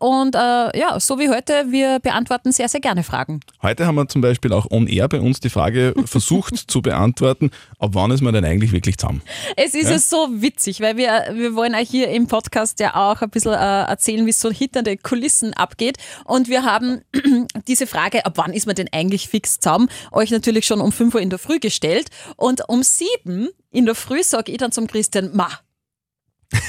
und 0.00 0.34
äh, 0.34 0.78
ja, 0.78 0.98
so 0.98 1.18
wie 1.18 1.28
heute, 1.28 1.66
wir 1.70 2.00
beantworten 2.00 2.50
sehr, 2.52 2.68
sehr 2.68 2.80
gerne 2.80 3.04
Fragen. 3.04 3.40
Heute 3.62 3.86
haben 3.86 3.94
wir 3.94 4.08
zum 4.08 4.20
Beispiel 4.22 4.52
auch 4.52 4.68
on 4.70 4.86
air 4.88 5.08
bei 5.08 5.20
uns 5.20 5.38
die 5.40 5.50
Frage 5.50 5.94
versucht 6.04 6.56
zu 6.56 6.82
beantworten, 6.82 7.50
ab 7.78 7.90
wann 7.92 8.10
ist 8.10 8.22
man 8.22 8.34
denn 8.34 8.44
eigentlich 8.44 8.72
wirklich 8.72 8.98
zusammen? 8.98 9.22
Es 9.56 9.74
ist 9.74 9.88
Ja? 9.88 9.96
es 9.96 10.10
so 10.10 10.28
witzig, 10.32 10.80
weil 10.80 10.96
wir, 10.96 11.28
wir 11.32 11.54
wollen 11.54 11.74
euch 11.76 11.88
hier 11.88 12.08
im 12.08 12.26
Podcast 12.26 12.80
ja 12.80 12.96
auch 12.96 13.22
ein 13.22 13.30
bisschen 13.30 13.52
äh, 13.52 13.82
erzählen, 13.84 14.26
wie 14.26 14.30
es 14.30 14.40
so 14.40 14.50
hinter 14.50 14.82
den 14.82 15.00
Kulissen 15.00 15.54
abgeht. 15.54 15.98
Und 16.24 16.48
wir 16.48 16.64
haben 16.64 17.02
diese 17.68 17.86
Frage, 17.86 18.26
ab 18.26 18.32
wann 18.36 18.52
ist 18.52 18.66
man 18.66 18.74
denn 18.74 18.88
eigentlich 18.92 19.28
fix 19.28 19.60
zusammen, 19.60 19.88
euch 20.10 20.30
natürlich 20.32 20.66
schon 20.66 20.80
um 20.80 20.90
5 20.92 21.14
Uhr 21.14 21.20
in 21.20 21.30
der 21.30 21.38
Früh 21.38 21.60
gestellt. 21.60 22.08
Und 22.36 22.68
um 22.68 22.82
7 22.82 23.48
in 23.70 23.86
der 23.86 23.94
Früh 23.94 24.22
sage 24.22 24.50
ich 24.50 24.58
dann 24.58 24.72
zum 24.72 24.86
Christian, 24.86 25.30
ma, 25.34 25.48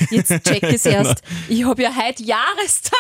jetzt 0.10 0.30
check 0.44 0.64
es 0.64 0.86
erst. 0.86 1.22
Ich 1.48 1.66
habe 1.66 1.81
ja 1.81 1.96
heute 1.96 2.24
Jahrestag. 2.24 3.00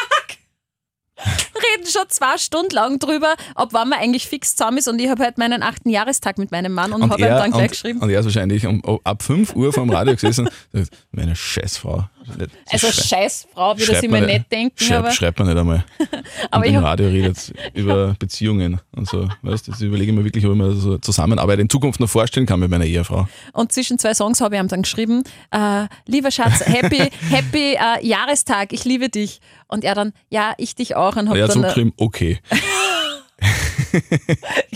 Reden 1.19 1.85
schon 1.85 2.07
zwei 2.07 2.37
Stunden 2.37 2.73
lang 2.73 2.97
drüber, 2.99 3.35
ob 3.55 3.73
wann 3.73 3.89
man 3.89 3.99
eigentlich 3.99 4.27
fix 4.27 4.55
zusammen 4.55 4.77
ist. 4.77 4.87
Und 4.87 4.99
ich 4.99 5.09
habe 5.09 5.25
heute 5.25 5.37
meinen 5.37 5.63
achten 5.63 5.89
Jahrestag 5.89 6.37
mit 6.37 6.51
meinem 6.51 6.71
Mann 6.71 6.93
und, 6.93 7.03
habe 7.09 7.21
ihm 7.21 7.27
dann 7.27 7.51
gleich 7.51 7.63
und, 7.63 7.71
geschrieben. 7.71 7.99
und 7.99 8.09
er 8.09 8.19
ist 8.21 8.25
wahrscheinlich 8.25 8.65
um, 8.65 8.81
ab 9.03 9.21
5 9.21 9.55
Uhr 9.55 9.73
vom 9.73 9.89
Radio 9.89 10.13
gesessen. 10.13 10.49
sagt, 10.71 10.89
Meine 11.11 11.35
Scheißfrau. 11.35 12.05
Nicht- 12.37 12.51
Also 12.69 12.87
Schrei- 12.91 13.01
scheiß 13.23 13.47
Frau, 13.53 13.77
wie 13.77 13.85
das 13.85 14.03
immer 14.03 14.21
nicht 14.21 14.51
denken, 14.51 14.77
Schreibt, 14.77 14.99
aber 14.99 15.11
schreibt 15.11 15.39
man 15.39 15.47
nicht 15.47 15.57
einmal. 15.57 15.83
Aber 16.51 16.65
und 16.65 16.73
im 16.73 16.83
Radio 16.83 17.07
redet 17.07 17.53
über 17.73 18.15
Beziehungen 18.19 18.79
und 18.95 19.07
so. 19.07 19.27
Weißt, 19.41 19.67
überlege 19.81 20.11
ich 20.11 20.17
mir 20.17 20.23
wirklich, 20.23 20.45
ob 20.45 20.51
ich 20.53 20.57
mir 20.57 20.73
so 20.73 20.97
Zusammenarbeit 20.97 21.59
in 21.59 21.69
Zukunft 21.69 21.99
noch 21.99 22.09
vorstellen 22.09 22.45
kann 22.45 22.59
mit 22.59 22.69
meiner 22.69 22.85
Ehefrau. 22.85 23.27
und 23.53 23.71
zwischen 23.71 23.97
zwei 23.99 24.13
Songs 24.13 24.41
habe 24.41 24.55
ich 24.55 24.61
ihm 24.61 24.67
dann 24.67 24.81
geschrieben, 24.83 25.23
äh, 25.51 25.85
lieber 26.05 26.31
Schatz, 26.31 26.59
happy, 26.65 26.97
happy 27.29 27.73
äh, 27.75 28.05
Jahrestag, 28.05 28.73
ich 28.73 28.85
liebe 28.85 29.09
dich. 29.09 29.39
Und 29.67 29.83
er 29.83 29.93
dann, 29.95 30.13
ja, 30.29 30.53
ich 30.57 30.75
dich 30.75 30.95
auch. 30.95 31.15
Und 31.15 31.29
hab 31.29 31.35
Er 31.35 31.43
hat 31.43 31.51
dann, 31.51 31.63
äh, 31.63 31.67
zurückgeschrieben, 31.73 31.93
okay. 31.97 32.39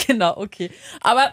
genau, 0.07 0.37
okay. 0.37 0.69
Aber 1.01 1.31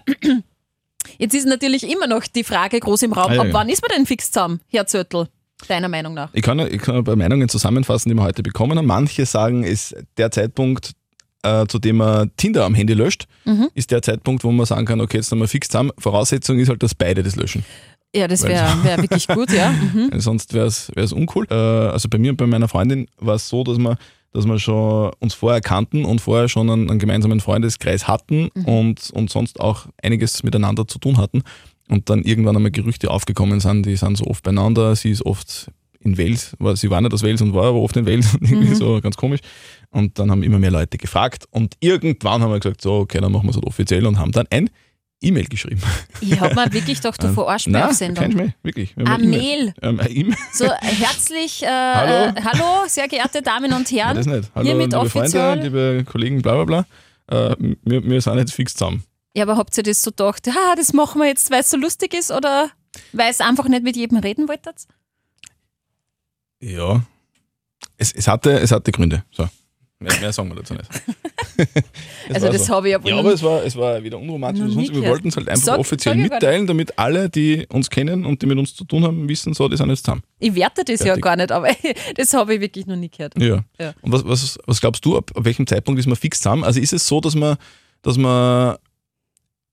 jetzt 1.18 1.34
ist 1.34 1.46
natürlich 1.46 1.88
immer 1.90 2.06
noch 2.06 2.22
die 2.24 2.44
Frage 2.44 2.80
groß 2.80 3.02
im 3.02 3.12
Raum, 3.12 3.30
Ah, 3.30 3.34
ja, 3.34 3.40
ab 3.42 3.46
ja. 3.48 3.52
wann 3.54 3.68
ist 3.68 3.82
man 3.82 3.90
denn 3.96 4.06
fix 4.06 4.30
zusammen, 4.30 4.60
Herr 4.68 4.86
Zürtel, 4.86 5.28
deiner 5.66 5.88
Meinung 5.88 6.14
nach? 6.14 6.30
Ich 6.32 6.42
kann, 6.42 6.58
ich 6.60 6.80
kann 6.80 6.96
ein 6.96 7.04
paar 7.04 7.16
Meinungen 7.16 7.48
zusammenfassen, 7.48 8.08
die 8.10 8.14
wir 8.14 8.22
heute 8.22 8.42
bekommen 8.42 8.76
haben. 8.78 8.86
Manche 8.86 9.26
sagen, 9.26 9.62
ist 9.64 9.94
der 10.16 10.30
Zeitpunkt, 10.30 10.92
äh, 11.42 11.66
zu 11.66 11.78
dem 11.78 11.96
man 11.96 12.30
Tinder 12.36 12.64
am 12.64 12.74
Handy 12.74 12.92
löscht, 12.94 13.26
Mhm. 13.44 13.68
ist 13.74 13.90
der 13.90 14.02
Zeitpunkt, 14.02 14.44
wo 14.44 14.52
man 14.52 14.66
sagen 14.66 14.84
kann, 14.86 15.00
okay, 15.00 15.18
jetzt 15.18 15.30
sind 15.30 15.38
wir 15.38 15.48
fix 15.48 15.68
zusammen. 15.68 15.90
Voraussetzung 15.98 16.58
ist 16.58 16.68
halt, 16.68 16.82
dass 16.82 16.94
beide 16.94 17.22
das 17.22 17.36
löschen. 17.36 17.64
Ja, 18.14 18.26
das 18.28 18.42
wäre 18.42 18.66
wär 18.84 18.98
wirklich 18.98 19.26
gut, 19.28 19.50
ja. 19.52 19.70
Mhm. 19.70 20.10
Sonst 20.20 20.52
wäre 20.52 20.66
es 20.66 21.12
uncool. 21.12 21.46
Äh, 21.50 21.54
also 21.54 22.08
bei 22.08 22.18
mir 22.18 22.30
und 22.32 22.36
bei 22.36 22.46
meiner 22.46 22.68
Freundin 22.68 23.06
war 23.18 23.36
es 23.36 23.48
so, 23.48 23.62
dass 23.64 23.78
wir, 23.78 23.96
dass 24.32 24.46
wir 24.46 24.58
schon 24.58 25.12
uns 25.20 25.32
vorher 25.34 25.60
kannten 25.60 26.04
und 26.04 26.20
vorher 26.20 26.48
schon 26.48 26.68
einen, 26.68 26.90
einen 26.90 26.98
gemeinsamen 26.98 27.40
Freundeskreis 27.40 28.06
hatten 28.08 28.50
Mhm. 28.54 28.64
und, 28.64 29.10
und 29.12 29.30
sonst 29.30 29.60
auch 29.60 29.86
einiges 30.02 30.42
miteinander 30.42 30.86
zu 30.88 30.98
tun 30.98 31.16
hatten. 31.18 31.42
Und 31.90 32.08
dann 32.08 32.22
irgendwann 32.22 32.56
einmal 32.56 32.70
Gerüchte 32.70 33.10
aufgekommen 33.10 33.58
sind, 33.60 33.84
die 33.84 33.96
sind 33.96 34.16
so 34.16 34.24
oft 34.26 34.42
beieinander. 34.44 34.94
Sie 34.96 35.10
ist 35.10 35.26
oft 35.26 35.70
in 35.98 36.16
Wales, 36.16 36.54
war, 36.58 36.76
sie 36.76 36.88
war 36.88 37.00
nicht 37.00 37.12
aus 37.12 37.22
Wales 37.22 37.42
und 37.42 37.52
war 37.52 37.64
aber 37.66 37.78
oft 37.80 37.96
in 37.96 38.06
Wales, 38.06 38.32
irgendwie 38.40 38.70
Mhm. 38.70 38.74
so 38.76 39.00
ganz 39.02 39.16
komisch. 39.16 39.40
Und 39.90 40.18
dann 40.18 40.30
haben 40.30 40.42
immer 40.42 40.58
mehr 40.58 40.70
Leute 40.70 40.96
gefragt 40.98 41.44
und 41.50 41.74
irgendwann 41.80 42.40
haben 42.42 42.52
wir 42.52 42.60
gesagt, 42.60 42.80
so, 42.80 42.92
okay, 43.00 43.20
dann 43.20 43.32
machen 43.32 43.44
wir 43.46 43.50
es 43.50 43.56
halt 43.56 43.66
offiziell 43.66 44.06
und 44.06 44.18
haben 44.18 44.30
dann 44.32 44.46
ein 44.50 44.70
E-Mail 45.22 45.44
geschrieben. 45.46 45.82
Ich 46.22 46.40
habe 46.40 46.54
mir 46.54 46.72
wirklich 46.72 46.98
gedacht, 47.02 47.22
du 47.22 47.28
verarschst 47.34 47.66
mich 47.68 47.82
auf 47.82 47.92
Sendung. 47.92 48.22
kein 48.24 48.32
Schmäh, 48.32 48.48
wirklich. 48.62 48.96
Wir 48.96 49.04
haben 49.06 49.22
Eine. 49.24 49.36
Mail. 49.36 49.74
Ähm, 49.82 50.00
E-Mail. 50.08 50.36
So 50.54 50.66
herzlich, 50.80 51.62
äh, 51.62 51.66
Hallo. 51.66 52.32
Äh, 52.34 52.40
hallo, 52.42 52.64
sehr 52.86 53.06
geehrte 53.08 53.42
Damen 53.42 53.70
und 53.74 53.90
Herren. 53.90 54.16
das 54.16 54.24
nicht. 54.26 54.50
Hallo, 54.54 54.64
Hiermit 54.64 54.86
liebe 54.92 54.96
offiziell- 55.00 55.28
Freunde, 55.58 55.64
liebe 55.64 56.04
Kollegen, 56.10 56.40
bla 56.40 56.62
bla 56.62 56.84
bla. 57.28 57.50
Äh, 57.50 57.56
wir, 57.84 58.02
wir 58.08 58.20
sind 58.22 58.38
jetzt 58.38 58.54
fix 58.54 58.72
zusammen. 58.74 59.02
Ja, 59.36 59.44
aber 59.44 59.56
habt 59.56 59.76
ihr 59.76 59.82
das 59.84 60.02
so 60.02 60.10
gedacht, 60.10 60.46
ha, 60.48 60.74
das 60.76 60.92
machen 60.92 61.20
wir 61.20 61.28
jetzt, 61.28 61.50
weil 61.50 61.60
es 61.60 61.70
so 61.70 61.76
lustig 61.76 62.14
ist 62.14 62.30
oder 62.30 62.70
weil 63.12 63.30
es 63.30 63.40
einfach 63.40 63.68
nicht 63.68 63.82
mit 63.84 63.96
jedem 63.96 64.18
reden 64.18 64.48
wolltet? 64.48 64.86
Ja. 66.60 67.02
Es, 67.96 68.12
es, 68.12 68.28
hatte, 68.28 68.58
es 68.58 68.72
hatte 68.72 68.92
Gründe. 68.92 69.24
So. 69.30 69.48
Mehr, 69.98 70.18
mehr 70.18 70.32
sagen 70.32 70.48
wir 70.50 70.56
dazu 70.56 70.74
nicht. 70.74 70.88
Also 72.32 72.48
das 72.50 72.64
so. 72.66 72.74
habe 72.74 72.88
ich 72.88 72.92
Ja, 72.94 72.98
noch 72.98 73.18
aber 73.18 73.34
es 73.34 73.42
war, 73.42 73.62
es 73.62 73.76
war 73.76 74.02
wieder 74.02 74.16
unromantisch. 74.18 74.72
Sonst, 74.72 74.94
wir 74.94 75.02
wollten 75.06 75.28
es 75.28 75.36
halt 75.36 75.46
einfach 75.48 75.62
Sag- 75.62 75.78
offiziell 75.78 76.14
sag 76.14 76.22
mitteilen, 76.32 76.66
damit 76.66 76.98
alle, 76.98 77.28
die 77.28 77.66
uns 77.68 77.90
kennen 77.90 78.24
und 78.24 78.40
die 78.40 78.46
mit 78.46 78.56
uns 78.56 78.74
zu 78.74 78.84
tun 78.84 79.04
haben, 79.04 79.28
wissen, 79.28 79.52
so, 79.52 79.68
die 79.68 79.76
sind 79.76 79.90
jetzt 79.90 80.04
zusammen. 80.06 80.22
Ich 80.38 80.54
werte 80.54 80.84
das 80.84 81.00
ja 81.00 81.06
Fertig. 81.06 81.22
gar 81.24 81.36
nicht, 81.36 81.52
aber 81.52 81.68
das 82.16 82.32
habe 82.32 82.54
ich 82.54 82.60
wirklich 82.62 82.86
noch 82.86 82.96
nie 82.96 83.10
gehört. 83.10 83.38
Ja. 83.38 83.62
Ja. 83.78 83.92
Und 84.00 84.10
was, 84.12 84.24
was, 84.24 84.58
was 84.64 84.80
glaubst 84.80 85.04
du, 85.04 85.18
ab, 85.18 85.30
ab 85.34 85.44
welchem 85.44 85.66
Zeitpunkt 85.66 85.98
ist 85.98 86.06
man 86.06 86.16
fix 86.16 86.38
zusammen? 86.38 86.64
Also 86.64 86.80
ist 86.80 86.94
es 86.94 87.06
so, 87.06 87.20
dass 87.20 87.34
man, 87.34 87.58
dass 88.00 88.16
man 88.16 88.76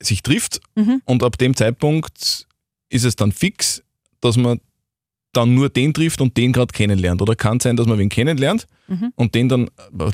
sich 0.01 0.21
trifft 0.23 0.59
Mhm. 0.75 1.01
und 1.05 1.23
ab 1.23 1.37
dem 1.37 1.55
Zeitpunkt 1.55 2.47
ist 2.89 3.03
es 3.05 3.15
dann 3.15 3.31
fix, 3.31 3.83
dass 4.21 4.37
man 4.37 4.59
dann 5.33 5.53
nur 5.53 5.69
den 5.69 5.93
trifft 5.93 6.21
und 6.21 6.35
den 6.37 6.51
gerade 6.53 6.71
kennenlernt? 6.71 7.21
Oder 7.21 7.35
kann 7.35 7.57
es 7.57 7.63
sein, 7.63 7.75
dass 7.77 7.85
man 7.85 7.99
wen 7.99 8.09
kennenlernt 8.09 8.65
Mhm. 8.87 9.11
und 9.15 9.35
den 9.35 9.49
dann 9.49 9.69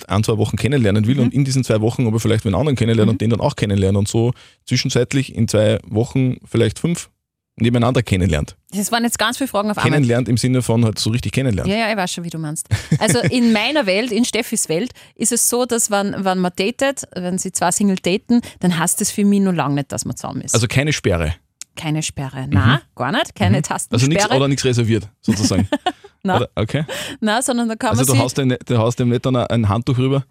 ein, 0.08 0.24
zwei 0.24 0.38
Wochen 0.38 0.58
kennenlernen 0.58 1.06
will 1.08 1.16
Mhm. 1.16 1.22
und 1.22 1.34
in 1.34 1.46
diesen 1.46 1.64
zwei 1.64 1.80
Wochen 1.82 2.08
aber 2.08 2.20
vielleicht 2.20 2.44
wen 2.46 2.56
anderen 2.56 2.76
kennenlernt 2.76 3.10
und 3.12 3.22
den 3.22 3.30
dann 3.30 3.40
auch 3.40 3.56
kennenlernt 3.56 3.98
und 3.98 4.08
so 4.08 4.34
zwischenzeitlich 4.66 5.36
in 5.36 5.48
zwei 5.48 5.80
Wochen 5.88 6.38
vielleicht 6.46 6.80
fünf 6.80 7.10
nebeneinander 7.56 8.02
kennenlernt. 8.02 8.56
Das 8.72 8.92
waren 8.92 9.04
jetzt 9.04 9.20
ganz 9.20 9.38
viele 9.38 9.48
Fragen 9.48 9.70
auf 9.70 9.78
einmal. 9.78 9.92
Kennenlernt 9.94 10.28
im 10.28 10.38
Sinne 10.38 10.62
von 10.62 10.84
halt 10.84 10.98
so 11.00 11.12
richtig 11.12 11.34
kennenlernen. 11.34 11.72
Ja, 11.72 11.78
ja, 11.80 11.92
ich 11.92 11.98
weiß 11.98 12.12
schon, 12.14 12.24
wie 12.24 12.30
du 12.30 12.40
meinst. 12.40 12.68
Also 13.00 13.20
in 13.20 13.54
meiner 13.54 13.86
Welt, 13.86 14.12
in 14.12 14.26
Steffis 14.26 14.70
Welt, 14.70 14.92
ist 15.16 15.32
es 15.32 15.50
so, 15.50 15.66
dass 15.66 15.92
wenn, 15.92 16.26
wenn 16.26 16.40
man 16.40 16.52
datet, 16.56 17.04
wenn 17.16 17.38
sie 17.38 17.52
zwei 17.52 17.72
Single 17.72 17.98
daten, 17.98 18.42
dann 18.62 18.78
heißt 18.78 19.02
es 19.02 19.12
für 19.12 19.24
mich 19.26 19.42
noch 19.42 19.54
lange 19.54 19.76
nicht, 19.76 19.92
dass 19.92 20.06
man 20.06 20.16
zusammen 20.16 20.42
ist. 20.42 20.54
Also 20.56 20.68
keine 20.68 20.94
Sperre. 20.94 21.36
keine 21.76 22.02
Sperre. 22.02 22.48
Na, 22.50 22.82
gar 22.96 23.12
nicht. 23.12 23.36
Keine 23.36 23.58
Also 23.58 23.70
Tastensperre. 23.70 24.10
nichts 24.14 24.32
oder 24.32 24.48
nichts 24.48 24.66
reserviert, 24.66 25.08
sozusagen. 25.22 25.68
Nein. 26.24 26.38
Oder, 26.38 26.50
okay. 26.56 26.86
Nein, 27.20 27.42
sondern 27.42 27.68
da 27.70 27.76
kann 27.76 27.92
Also 27.92 28.06
man 28.14 28.18
du 28.18 28.24
haust, 28.24 28.38
dem, 28.38 28.48
nicht- 28.48 28.70
du 28.70 28.78
haust 28.78 28.98
dem 29.00 29.10
nicht 29.10 29.26
dann 29.26 29.36
ein 29.36 29.68
Handtuch 29.70 29.98
rüber. 29.98 30.24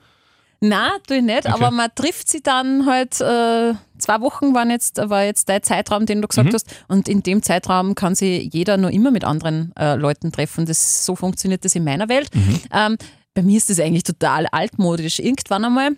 Nein, 0.64 0.92
tue 1.08 1.16
ich 1.18 1.22
nicht, 1.24 1.46
aber 1.46 1.70
man 1.72 1.90
trifft 1.94 2.28
sie 2.28 2.40
dann 2.42 2.86
halt, 2.86 3.20
äh, 3.20 3.74
zwei 4.02 4.20
Wochen 4.20 4.54
waren 4.54 4.70
jetzt, 4.70 4.98
war 4.98 5.24
jetzt 5.24 5.48
der 5.48 5.62
Zeitraum, 5.62 6.06
den 6.06 6.20
du 6.22 6.28
gesagt 6.28 6.48
Mhm. 6.50 6.54
hast. 6.54 6.66
Und 6.88 7.08
in 7.08 7.22
dem 7.22 7.42
Zeitraum 7.42 7.94
kann 7.94 8.14
sich 8.14 8.52
jeder 8.52 8.76
nur 8.76 8.90
immer 8.90 9.10
mit 9.10 9.24
anderen 9.24 9.72
äh, 9.76 9.94
Leuten 9.94 10.32
treffen. 10.32 10.66
Das, 10.66 11.04
so 11.06 11.16
funktioniert 11.16 11.64
das 11.64 11.74
in 11.74 11.84
meiner 11.84 12.08
Welt. 12.08 12.28
Mhm. 12.34 12.60
Ähm, 12.72 12.96
bei 13.34 13.42
mir 13.42 13.56
ist 13.56 13.70
das 13.70 13.80
eigentlich 13.80 14.04
total 14.04 14.46
altmodisch. 14.46 15.18
Irgendwann 15.18 15.64
einmal 15.64 15.90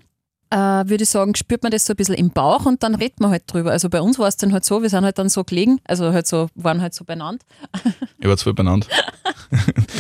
äh, 0.51 0.57
würde 0.89 1.03
ich 1.03 1.09
sagen, 1.11 1.35
spürt 1.35 1.63
man 1.65 1.73
das 1.73 1.85
so 1.85 1.95
ein 1.95 1.97
bisschen 1.97 2.15
im 2.15 2.31
Bauch 2.31 2.65
und 2.65 2.83
dann 2.85 2.95
redet 2.95 3.19
man 3.19 3.31
halt 3.31 3.43
drüber. 3.47 3.73
Also 3.73 3.89
bei 3.89 4.01
uns 4.01 4.19
war 4.21 4.29
es 4.29 4.37
dann 4.37 4.53
halt 4.53 4.65
so, 4.65 4.83
wir 4.83 4.89
sind 4.91 5.05
halt 5.05 5.19
dann 5.19 5.29
so 5.29 5.43
gelegen, 5.43 5.81
also 5.85 6.13
halt 6.13 6.29
so, 6.29 6.49
waren 6.55 6.81
halt 6.81 6.95
so 6.95 7.05
beieinander. 7.05 7.45
Ich 8.21 8.29
war 8.29 8.37
zwölf 8.39 8.55
beieinander. 8.57 8.87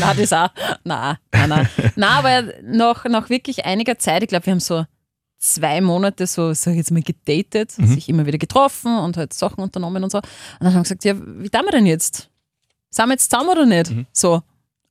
Nein, 0.00 0.16
das 0.16 0.32
auch. 0.32 0.48
Nein, 0.84 1.16
nein, 1.32 1.48
nein. 1.48 1.68
nein 1.96 2.10
aber 2.10 2.42
nach, 2.62 3.04
nach 3.04 3.28
wirklich 3.28 3.64
einiger 3.66 3.98
Zeit, 3.98 4.22
ich 4.22 4.28
glaube, 4.30 4.46
wir 4.46 4.52
haben 4.52 4.60
so 4.60 4.84
zwei 5.52 5.80
Monate 5.80 6.26
so, 6.26 6.52
sag 6.54 6.72
ich 6.72 6.78
jetzt 6.78 6.90
mal, 6.90 7.02
gedatet, 7.02 7.72
sich 7.72 8.08
immer 8.08 8.26
wieder 8.26 8.38
getroffen 8.38 8.98
und 8.98 9.16
halt 9.16 9.32
Sachen 9.32 9.62
unternommen 9.62 10.02
und 10.04 10.10
so. 10.10 10.18
Und 10.18 10.24
dann 10.60 10.68
haben 10.68 10.76
wir 10.76 10.82
gesagt, 10.82 11.04
ja, 11.04 11.14
wie 11.16 11.48
tun 11.50 11.62
wir 11.64 11.72
denn 11.72 11.86
jetzt? 11.86 12.28
Sind 12.90 13.06
wir 13.06 13.12
jetzt 13.12 13.30
zusammen 13.30 13.50
oder 13.50 13.66
nicht? 13.66 13.92
So. 14.12 14.42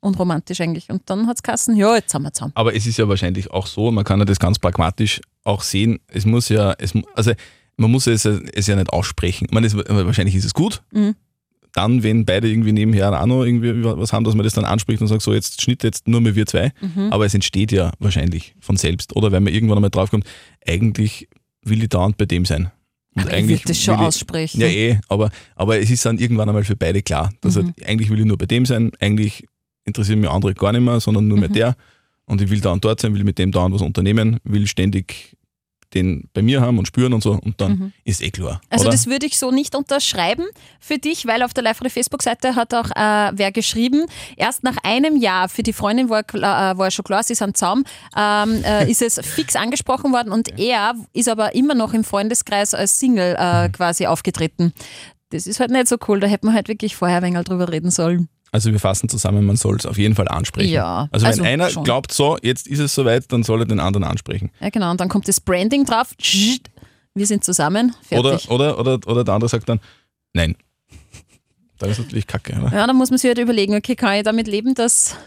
Unromantisch 0.02 0.60
eigentlich. 0.60 0.90
Und 0.90 1.10
dann 1.10 1.28
hat 1.28 1.38
es 1.38 1.44
geheißen, 1.44 1.78
ja, 1.78 1.96
jetzt 1.96 2.12
sind 2.12 2.24
wir 2.24 2.34
zusammen. 2.34 2.52
Aber 2.56 2.76
es 2.76 2.86
ist 2.86 2.98
ja 2.98 3.08
wahrscheinlich 3.08 3.52
auch 3.52 3.68
so, 3.68 3.90
man 3.90 4.04
kann 4.04 4.20
ja 4.20 4.26
das 4.26 4.38
ganz 4.38 4.60
pragmatisch 4.60 5.22
auch 5.46 5.62
sehen. 5.62 6.00
Es 6.08 6.26
muss 6.26 6.50
ja, 6.50 6.74
es, 6.78 6.92
also 7.16 7.32
man 7.78 7.90
muss 7.90 8.08
es, 8.08 8.24
ja- 8.24 8.38
es 8.54 8.68
ja 8.68 8.76
nicht 8.76 8.90
aussprechen. 8.90 9.46
Ich 9.46 9.52
meine, 9.54 9.66
es, 9.68 9.76
wahrscheinlich 9.76 10.36
ist 10.36 10.44
es 10.44 10.54
gut. 10.54 10.84
Mhm. 10.92 11.16
Dann, 11.74 12.04
wenn 12.04 12.24
beide 12.26 12.48
irgendwie 12.50 12.72
nebenher 12.72 13.20
auch 13.20 13.26
noch 13.26 13.44
irgendwie 13.44 13.84
was 13.84 14.14
haben, 14.14 14.24
dass 14.24 14.36
man 14.36 14.44
das 14.44 14.54
dann 14.54 14.64
anspricht 14.66 15.02
und 15.02 15.08
sagt, 15.08 15.22
so 15.24 15.34
jetzt 15.34 15.62
Schnitt 15.62 15.84
jetzt 15.84 16.08
nur 16.08 16.22
mehr 16.22 16.36
wir 16.36 16.46
zwei. 16.46 16.72
Mhm. 16.82 17.12
Aber 17.12 17.26
es 17.26 17.34
entsteht 17.34 17.72
ja 17.72 17.92
wahrscheinlich 18.00 18.54
von 18.60 18.78
selbst. 18.78 19.16
Oder 19.16 19.32
wenn 19.32 19.44
man 19.44 19.54
irgendwann 19.54 19.78
einmal 19.80 19.90
draufkommt, 19.90 20.26
eigentlich 20.68 21.28
will 21.64 21.82
ich 21.82 21.90
dauernd 21.90 22.18
bei 22.18 22.26
dem 22.26 22.46
sein. 22.46 22.72
Und 23.16 23.24
Aber 23.28 23.38
ich 23.38 23.48
würde 23.48 23.62
das 23.68 23.80
schon 23.82 23.96
ich- 23.96 24.02
aussprechen. 24.02 24.62
Ja, 24.62 24.68
eh, 24.68 24.98
aber, 25.08 25.32
aber 25.56 25.80
es 25.80 25.90
ist 25.90 26.06
dann 26.06 26.18
irgendwann 26.20 26.50
einmal 26.50 26.64
für 26.64 26.76
beide 26.76 27.02
klar. 27.02 27.32
Dass 27.42 27.56
Mhm. 27.56 27.66
halt, 27.66 27.88
eigentlich 27.88 28.10
will 28.10 28.20
ich 28.20 28.26
nur 28.26 28.38
bei 28.38 28.46
dem 28.46 28.66
sein, 28.66 28.92
eigentlich 29.00 29.46
interessieren 29.86 30.20
mich 30.20 30.30
andere 30.30 30.54
gar 30.54 30.72
nicht 30.72 30.82
mehr, 30.82 31.00
sondern 31.00 31.28
nur 31.28 31.38
mehr 31.40 31.50
Mhm. 31.50 31.54
der. 31.54 31.76
Und 32.26 32.42
ich 32.42 32.50
will 32.50 32.62
da 32.62 32.72
und 32.72 32.86
dort 32.86 33.00
sein, 33.02 33.14
will 33.16 33.24
mit 33.24 33.38
dem 33.38 33.52
da 33.52 33.66
und 33.66 33.74
was 33.74 33.82
unternehmen, 33.82 34.38
will 34.44 34.66
ständig 34.68 35.36
den 35.94 36.30
bei 36.34 36.42
mir 36.42 36.62
haben 36.62 36.78
und 36.78 36.88
spüren 36.88 37.14
und 37.14 37.22
so. 37.24 37.32
Und 37.34 37.60
dann 37.62 37.72
Mhm. 37.74 37.94
ist 38.04 38.22
eh 38.22 38.32
klar. 38.32 38.62
Also 38.70 38.86
oder? 38.86 38.92
das 38.92 39.08
würde 39.08 39.26
ich 39.26 39.38
so 39.38 39.52
nicht 39.52 39.76
unterschreiben 39.76 40.46
für 40.80 40.98
dich, 40.98 41.26
weil 41.26 41.44
auf 41.44 41.54
der 41.54 41.64
live 41.64 41.78
Facebook-Seite 41.78 42.56
hat 42.56 42.74
auch 42.74 42.90
äh, 42.92 43.32
wer 43.34 43.52
geschrieben, 43.52 44.06
erst 44.38 44.64
nach 44.64 44.78
einem 44.84 45.18
Jahr, 45.18 45.50
für 45.50 45.64
die 45.64 45.74
Freundin 45.74 46.10
war, 46.10 46.22
äh, 46.34 46.78
war 46.78 46.92
schon 46.92 47.06
klar, 47.06 47.24
sie 47.24 47.36
sind 47.36 47.58
zusammen, 47.58 47.84
ähm, 48.18 48.64
äh, 48.64 48.90
ist 48.90 49.02
es 49.02 49.20
fix 49.24 49.56
angesprochen 49.56 50.12
worden 50.12 50.32
und 50.32 50.60
er 50.60 50.94
ist 51.14 51.30
aber 51.30 51.56
immer 51.56 51.76
noch 51.76 51.94
im 51.94 52.04
Freundeskreis 52.04 52.74
als 52.74 53.00
Single 53.00 53.36
äh, 53.38 53.70
quasi 53.70 54.08
aufgetreten. 54.08 54.74
Das 55.30 55.48
ist 55.48 55.60
halt 55.60 55.72
nicht 55.72 55.88
so 55.88 55.98
cool, 56.08 56.20
da 56.20 56.28
hätte 56.28 56.46
man 56.46 56.54
halt 56.56 56.68
wirklich 56.68 56.96
vorher 56.96 57.18
ein 57.18 57.24
wenig 57.24 57.44
drüber 57.46 57.72
reden 57.72 57.90
sollen. 57.92 58.30
Also 58.54 58.72
wir 58.72 58.80
fassen 58.80 59.10
zusammen, 59.10 59.46
man 59.46 59.56
soll 59.56 59.76
es 59.78 59.86
auf 59.86 59.98
jeden 59.98 60.14
Fall 60.16 60.28
ansprechen. 60.28 60.72
Ja, 60.72 61.08
Also 61.12 61.26
wenn 61.26 61.32
also 61.32 61.44
einer 61.44 61.70
schon. 61.72 61.84
glaubt, 61.84 62.14
so, 62.14 62.38
jetzt 62.42 62.68
ist 62.68 62.80
es 62.80 62.94
soweit, 62.94 63.32
dann 63.32 63.42
soll 63.44 63.62
er 63.62 63.66
den 63.66 63.80
anderen 63.80 64.04
ansprechen. 64.04 64.52
Ja 64.62 64.70
genau, 64.70 64.92
und 64.92 65.02
dann 65.02 65.10
kommt 65.10 65.28
das 65.28 65.42
Branding 65.42 65.86
drauf, 65.86 66.14
wir 67.16 67.26
sind 67.28 67.44
zusammen, 67.44 67.96
Oder, 68.12 68.32
fertig. 68.38 68.50
oder, 68.52 68.80
oder, 68.80 69.00
oder 69.08 69.24
der 69.24 69.34
andere 69.34 69.50
sagt 69.50 69.68
dann, 69.70 69.80
nein. 70.34 70.56
Dann 71.80 71.90
ist 71.90 72.00
natürlich 72.00 72.28
kacke, 72.28 72.54
oder? 72.54 72.72
Ja, 72.72 72.88
dann 72.88 72.96
muss 72.96 73.10
man 73.10 73.18
sich 73.18 73.28
halt 73.28 73.40
überlegen, 73.40 73.76
okay, 73.76 73.96
kann 73.96 74.14
ich 74.16 74.24
damit 74.24 74.48
leben, 74.48 74.74
dass 74.76 75.18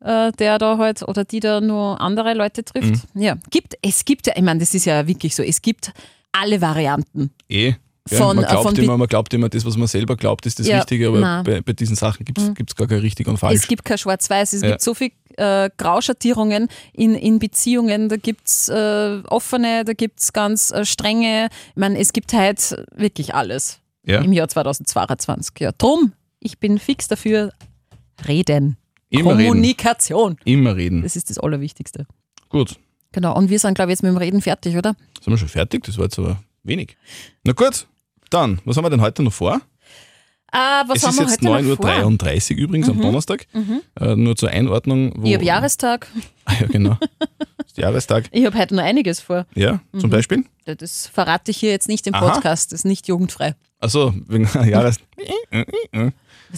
äh, 0.00 0.32
der 0.32 0.58
da 0.58 0.76
halt 0.78 1.02
oder 1.02 1.24
die 1.24 1.38
da 1.40 1.60
nur 1.60 2.00
andere 2.00 2.34
Leute 2.34 2.64
trifft? 2.64 3.14
Mhm. 3.14 3.22
Ja, 3.22 3.36
gibt, 3.50 3.76
es 3.82 4.04
gibt 4.04 4.26
ja, 4.26 4.32
ich 4.34 4.42
meine, 4.42 4.58
das 4.58 4.74
ist 4.74 4.86
ja 4.86 5.06
wirklich 5.06 5.36
so, 5.36 5.42
es 5.42 5.60
gibt 5.62 5.92
alle 6.32 6.60
Varianten. 6.60 7.30
Eh. 7.48 7.74
Ja, 8.10 8.18
Von- 8.18 8.36
man, 8.36 8.44
äh, 8.44 8.48
glaubt 8.48 8.62
von 8.66 8.76
immer, 8.76 8.96
man 8.98 9.08
glaubt 9.08 9.32
immer, 9.34 9.48
das, 9.48 9.64
was 9.64 9.76
man 9.76 9.86
selber 9.88 10.16
glaubt, 10.16 10.44
ist 10.46 10.58
das 10.58 10.66
Ja, 10.66 10.78
Wichtige, 10.78 11.08
aber 11.08 11.42
bei, 11.44 11.60
bei 11.60 11.72
diesen 11.72 11.96
Sachen 11.96 12.24
gibt 12.24 12.38
es 12.38 12.74
gar 12.76 12.86
kein 12.88 12.98
richtig 13.00 13.28
und 13.28 13.36
falsch. 13.38 13.54
Es 13.60 13.68
gibt 13.68 13.84
kein 13.84 13.98
Schwarz-Weiß, 13.98 14.52
es 14.52 14.62
Ja. 14.62 14.70
gibt 14.70 14.82
so 14.82 14.94
viel 14.94 15.10
äh, 15.36 15.70
Grauschattierungen 15.76 16.68
in, 16.92 17.14
in 17.14 17.38
Beziehungen, 17.38 18.08
da 18.08 18.16
gibt 18.16 18.48
es 18.48 18.68
äh, 18.68 19.20
offene, 19.28 19.84
da 19.84 19.92
gibt 19.92 20.20
es 20.20 20.32
ganz 20.32 20.70
äh, 20.70 20.84
strenge. 20.84 21.48
Ich 21.70 21.76
meine, 21.76 21.98
es 21.98 22.12
gibt 22.12 22.32
halt 22.32 22.84
wirklich 22.94 23.34
alles 23.34 23.78
im 24.02 24.32
Jahr 24.32 24.48
2022. 24.48 25.52
Ja, 25.60 25.70
drum, 25.76 26.12
ich 26.40 26.58
bin 26.58 26.78
fix 26.80 27.06
dafür, 27.06 27.52
reden. 28.26 28.76
immer 29.10 29.36
reden. 29.36 29.48
Kommunikation. 29.48 30.36
Immer 30.44 30.74
reden. 30.76 31.02
Das 31.02 31.14
ist 31.16 31.30
das 31.30 31.38
Allerwichtigste. 31.38 32.06
Gut. 32.48 32.78
Genau, 33.12 33.36
und 33.36 33.50
wir 33.50 33.58
sind, 33.58 33.74
glaube 33.74 33.90
ich, 33.90 33.94
jetzt 33.96 34.02
mit 34.02 34.10
dem 34.12 34.16
Reden 34.16 34.40
fertig, 34.40 34.76
oder? 34.76 34.94
Sind 35.22 35.32
wir 35.32 35.38
schon 35.38 35.48
fertig? 35.48 35.84
Das 35.84 35.96
war 35.98 36.04
jetzt 36.04 36.18
aber 36.18 36.42
wenig. 36.62 36.96
Na 37.44 37.52
gut, 37.52 37.86
dann, 38.30 38.60
was 38.64 38.76
haben 38.76 38.84
wir 38.84 38.90
denn 38.90 39.00
heute 39.00 39.22
noch 39.22 39.32
vor? 39.32 39.60
Äh, 40.52 40.56
was 40.88 40.98
es 40.98 41.04
haben 41.04 41.10
ist 41.12 41.18
wir 41.18 41.26
jetzt 41.28 41.42
noch 41.42 41.76
vor? 41.76 41.86
9.33 41.94 42.52
Uhr 42.54 42.58
übrigens 42.58 42.88
am 42.88 43.00
Donnerstag. 43.00 43.46
Äh, 44.00 44.16
nur 44.16 44.34
zur 44.36 44.48
Einordnung. 44.50 45.12
Wo, 45.16 45.26
Ich 45.26 45.34
habe 45.34 45.44
Jahrestag. 45.44 46.08
Ah, 46.44 46.54
ja, 46.60 46.66
genau. 46.66 46.96
Das 47.20 47.28
ist 47.68 47.78
Jahrestag. 47.78 48.24
Ich 48.32 48.44
habe 48.44 48.58
heute 48.58 48.74
noch 48.74 48.82
einiges 48.82 49.20
vor. 49.20 49.46
Ja, 49.54 49.80
zum 49.96 50.10
Beispiel. 50.10 50.44
Das 50.64 51.06
verrate 51.06 51.52
ich 51.52 51.58
hier 51.58 51.70
jetzt 51.70 51.86
nicht 51.86 52.08
im 52.08 52.14
Aha. 52.14 52.28
Podcast, 52.32 52.72
das 52.72 52.80
ist 52.80 52.84
nicht 52.84 53.06
jugendfrei. 53.06 53.54
Achso, 53.78 54.12
wegen 54.26 54.48
Jahres. 54.68 54.96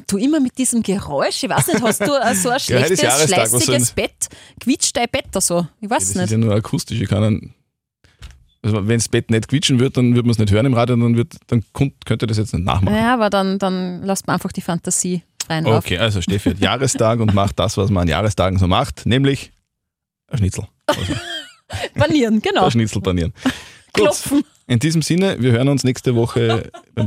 Du 0.07 0.17
immer 0.17 0.41
mit 0.41 0.57
diesem 0.57 0.83
Geräusch, 0.83 1.43
ich 1.43 1.51
weiß 1.51 1.67
nicht, 1.67 1.83
hast 1.83 2.01
du 2.01 2.07
so 2.07 2.15
ein 2.15 2.23
Ja, 2.25 2.57
ist 2.57 2.65
schlechtes, 2.65 3.03
Jahrestag, 3.03 3.29
schleißiges 3.49 3.67
das? 3.67 3.93
Bett? 3.93 4.29
Quietscht 4.61 4.97
dein 4.97 5.07
Bett 5.13 5.27
da 5.33 5.41
so? 5.43 5.67
Ich 5.83 5.91
weiß 5.91 6.07
Das 6.07 6.15
nicht. 6.15 6.25
ist 6.25 6.31
ja 6.31 6.39
nur 6.39 6.55
akustisch. 6.55 6.99
Ich 7.01 7.09
kann 7.09 7.21
dann, 7.23 7.55
also 8.63 8.87
wenn 8.89 8.99
das 8.99 9.09
Bett 9.09 9.31
nicht 9.31 9.49
quietschen 9.49 9.79
wird, 9.81 9.97
dann 9.97 10.15
wird 10.15 10.25
man 10.25 10.31
es 10.33 10.39
nicht 10.39 10.53
hören 10.53 10.67
im 10.67 10.75
Radio, 10.75 10.97
dann, 10.97 11.17
wird, 11.17 11.35
dann 11.49 11.65
könnte 11.75 12.27
das 12.27 12.39
jetzt 12.39 12.55
nicht 12.55 12.65
nachmachen. 12.65 12.97
Ja, 12.97 13.15
aber 13.15 13.29
dann, 13.31 13.59
dann 13.59 14.03
lasst 14.03 14.27
man 14.27 14.35
einfach 14.35 14.53
die 14.53 14.61
Fantasie 14.61 15.23
reinlaufen. 15.49 15.79
Okay, 15.79 15.99
also 15.99 16.21
Steffi 16.23 16.51
hat 16.51 16.59
Jahrestag 16.61 17.19
und 17.21 17.35
macht 17.35 17.59
das, 17.59 17.77
was 17.77 17.91
man 17.91 18.03
an 18.03 18.09
Jahrestagen 18.09 18.59
so 18.59 18.67
macht, 18.69 19.05
nämlich 19.07 19.53
ein 20.29 20.39
Schnitzel. 20.39 20.67
Panieren, 21.95 22.41
genau. 22.41 22.67
Ein 22.67 22.71
Schnitzel 22.71 23.01
panieren. 23.03 23.33
Gut, 23.93 24.05
Klopfen. 24.05 24.43
in 24.67 24.79
diesem 24.79 25.03
Sinne, 25.03 25.37
wir 25.41 25.53
hören 25.53 25.69
uns 25.69 25.85
nächste 25.85 26.15
Woche. 26.15 26.71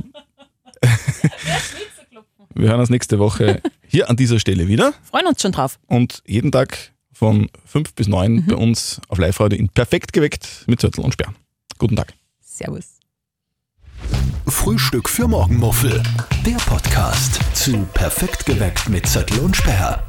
wir 2.53 2.69
hören 2.69 2.79
uns 2.79 2.89
nächste 2.89 3.19
Woche 3.19 3.61
hier 3.87 4.09
an 4.09 4.15
dieser 4.15 4.39
Stelle 4.39 4.67
wieder 4.67 4.93
Freuen 5.03 5.27
uns 5.27 5.41
schon 5.41 5.51
drauf. 5.51 5.79
und 5.87 6.21
jeden 6.25 6.51
Tag 6.51 6.93
von 7.11 7.49
5 7.65 7.93
bis 7.95 8.07
9 8.07 8.31
Mhm. 8.33 8.45
bei 8.47 8.55
uns 8.55 8.99
auf 9.07 9.17
Live-Radio 9.19 9.57
in 9.57 9.69
Perfekt 9.69 10.11
geweckt 10.13 10.63
mit 10.67 10.81
Zürtel 10.81 11.03
und 11.03 11.13
Sperr. 11.13 11.33
Guten 11.85 11.97
Tag. 11.97 12.15
Servus. 12.41 12.97
Frühstück 14.47 15.07
für 15.07 15.27
Morgenmuffel. 15.27 16.01
Der 16.43 16.55
Podcast 16.55 17.39
zu 17.53 17.77
Perfekt 17.93 18.47
geweckt 18.47 18.89
mit 18.89 19.05
Zettel 19.05 19.37
und 19.41 19.55
Sperr. 19.55 20.03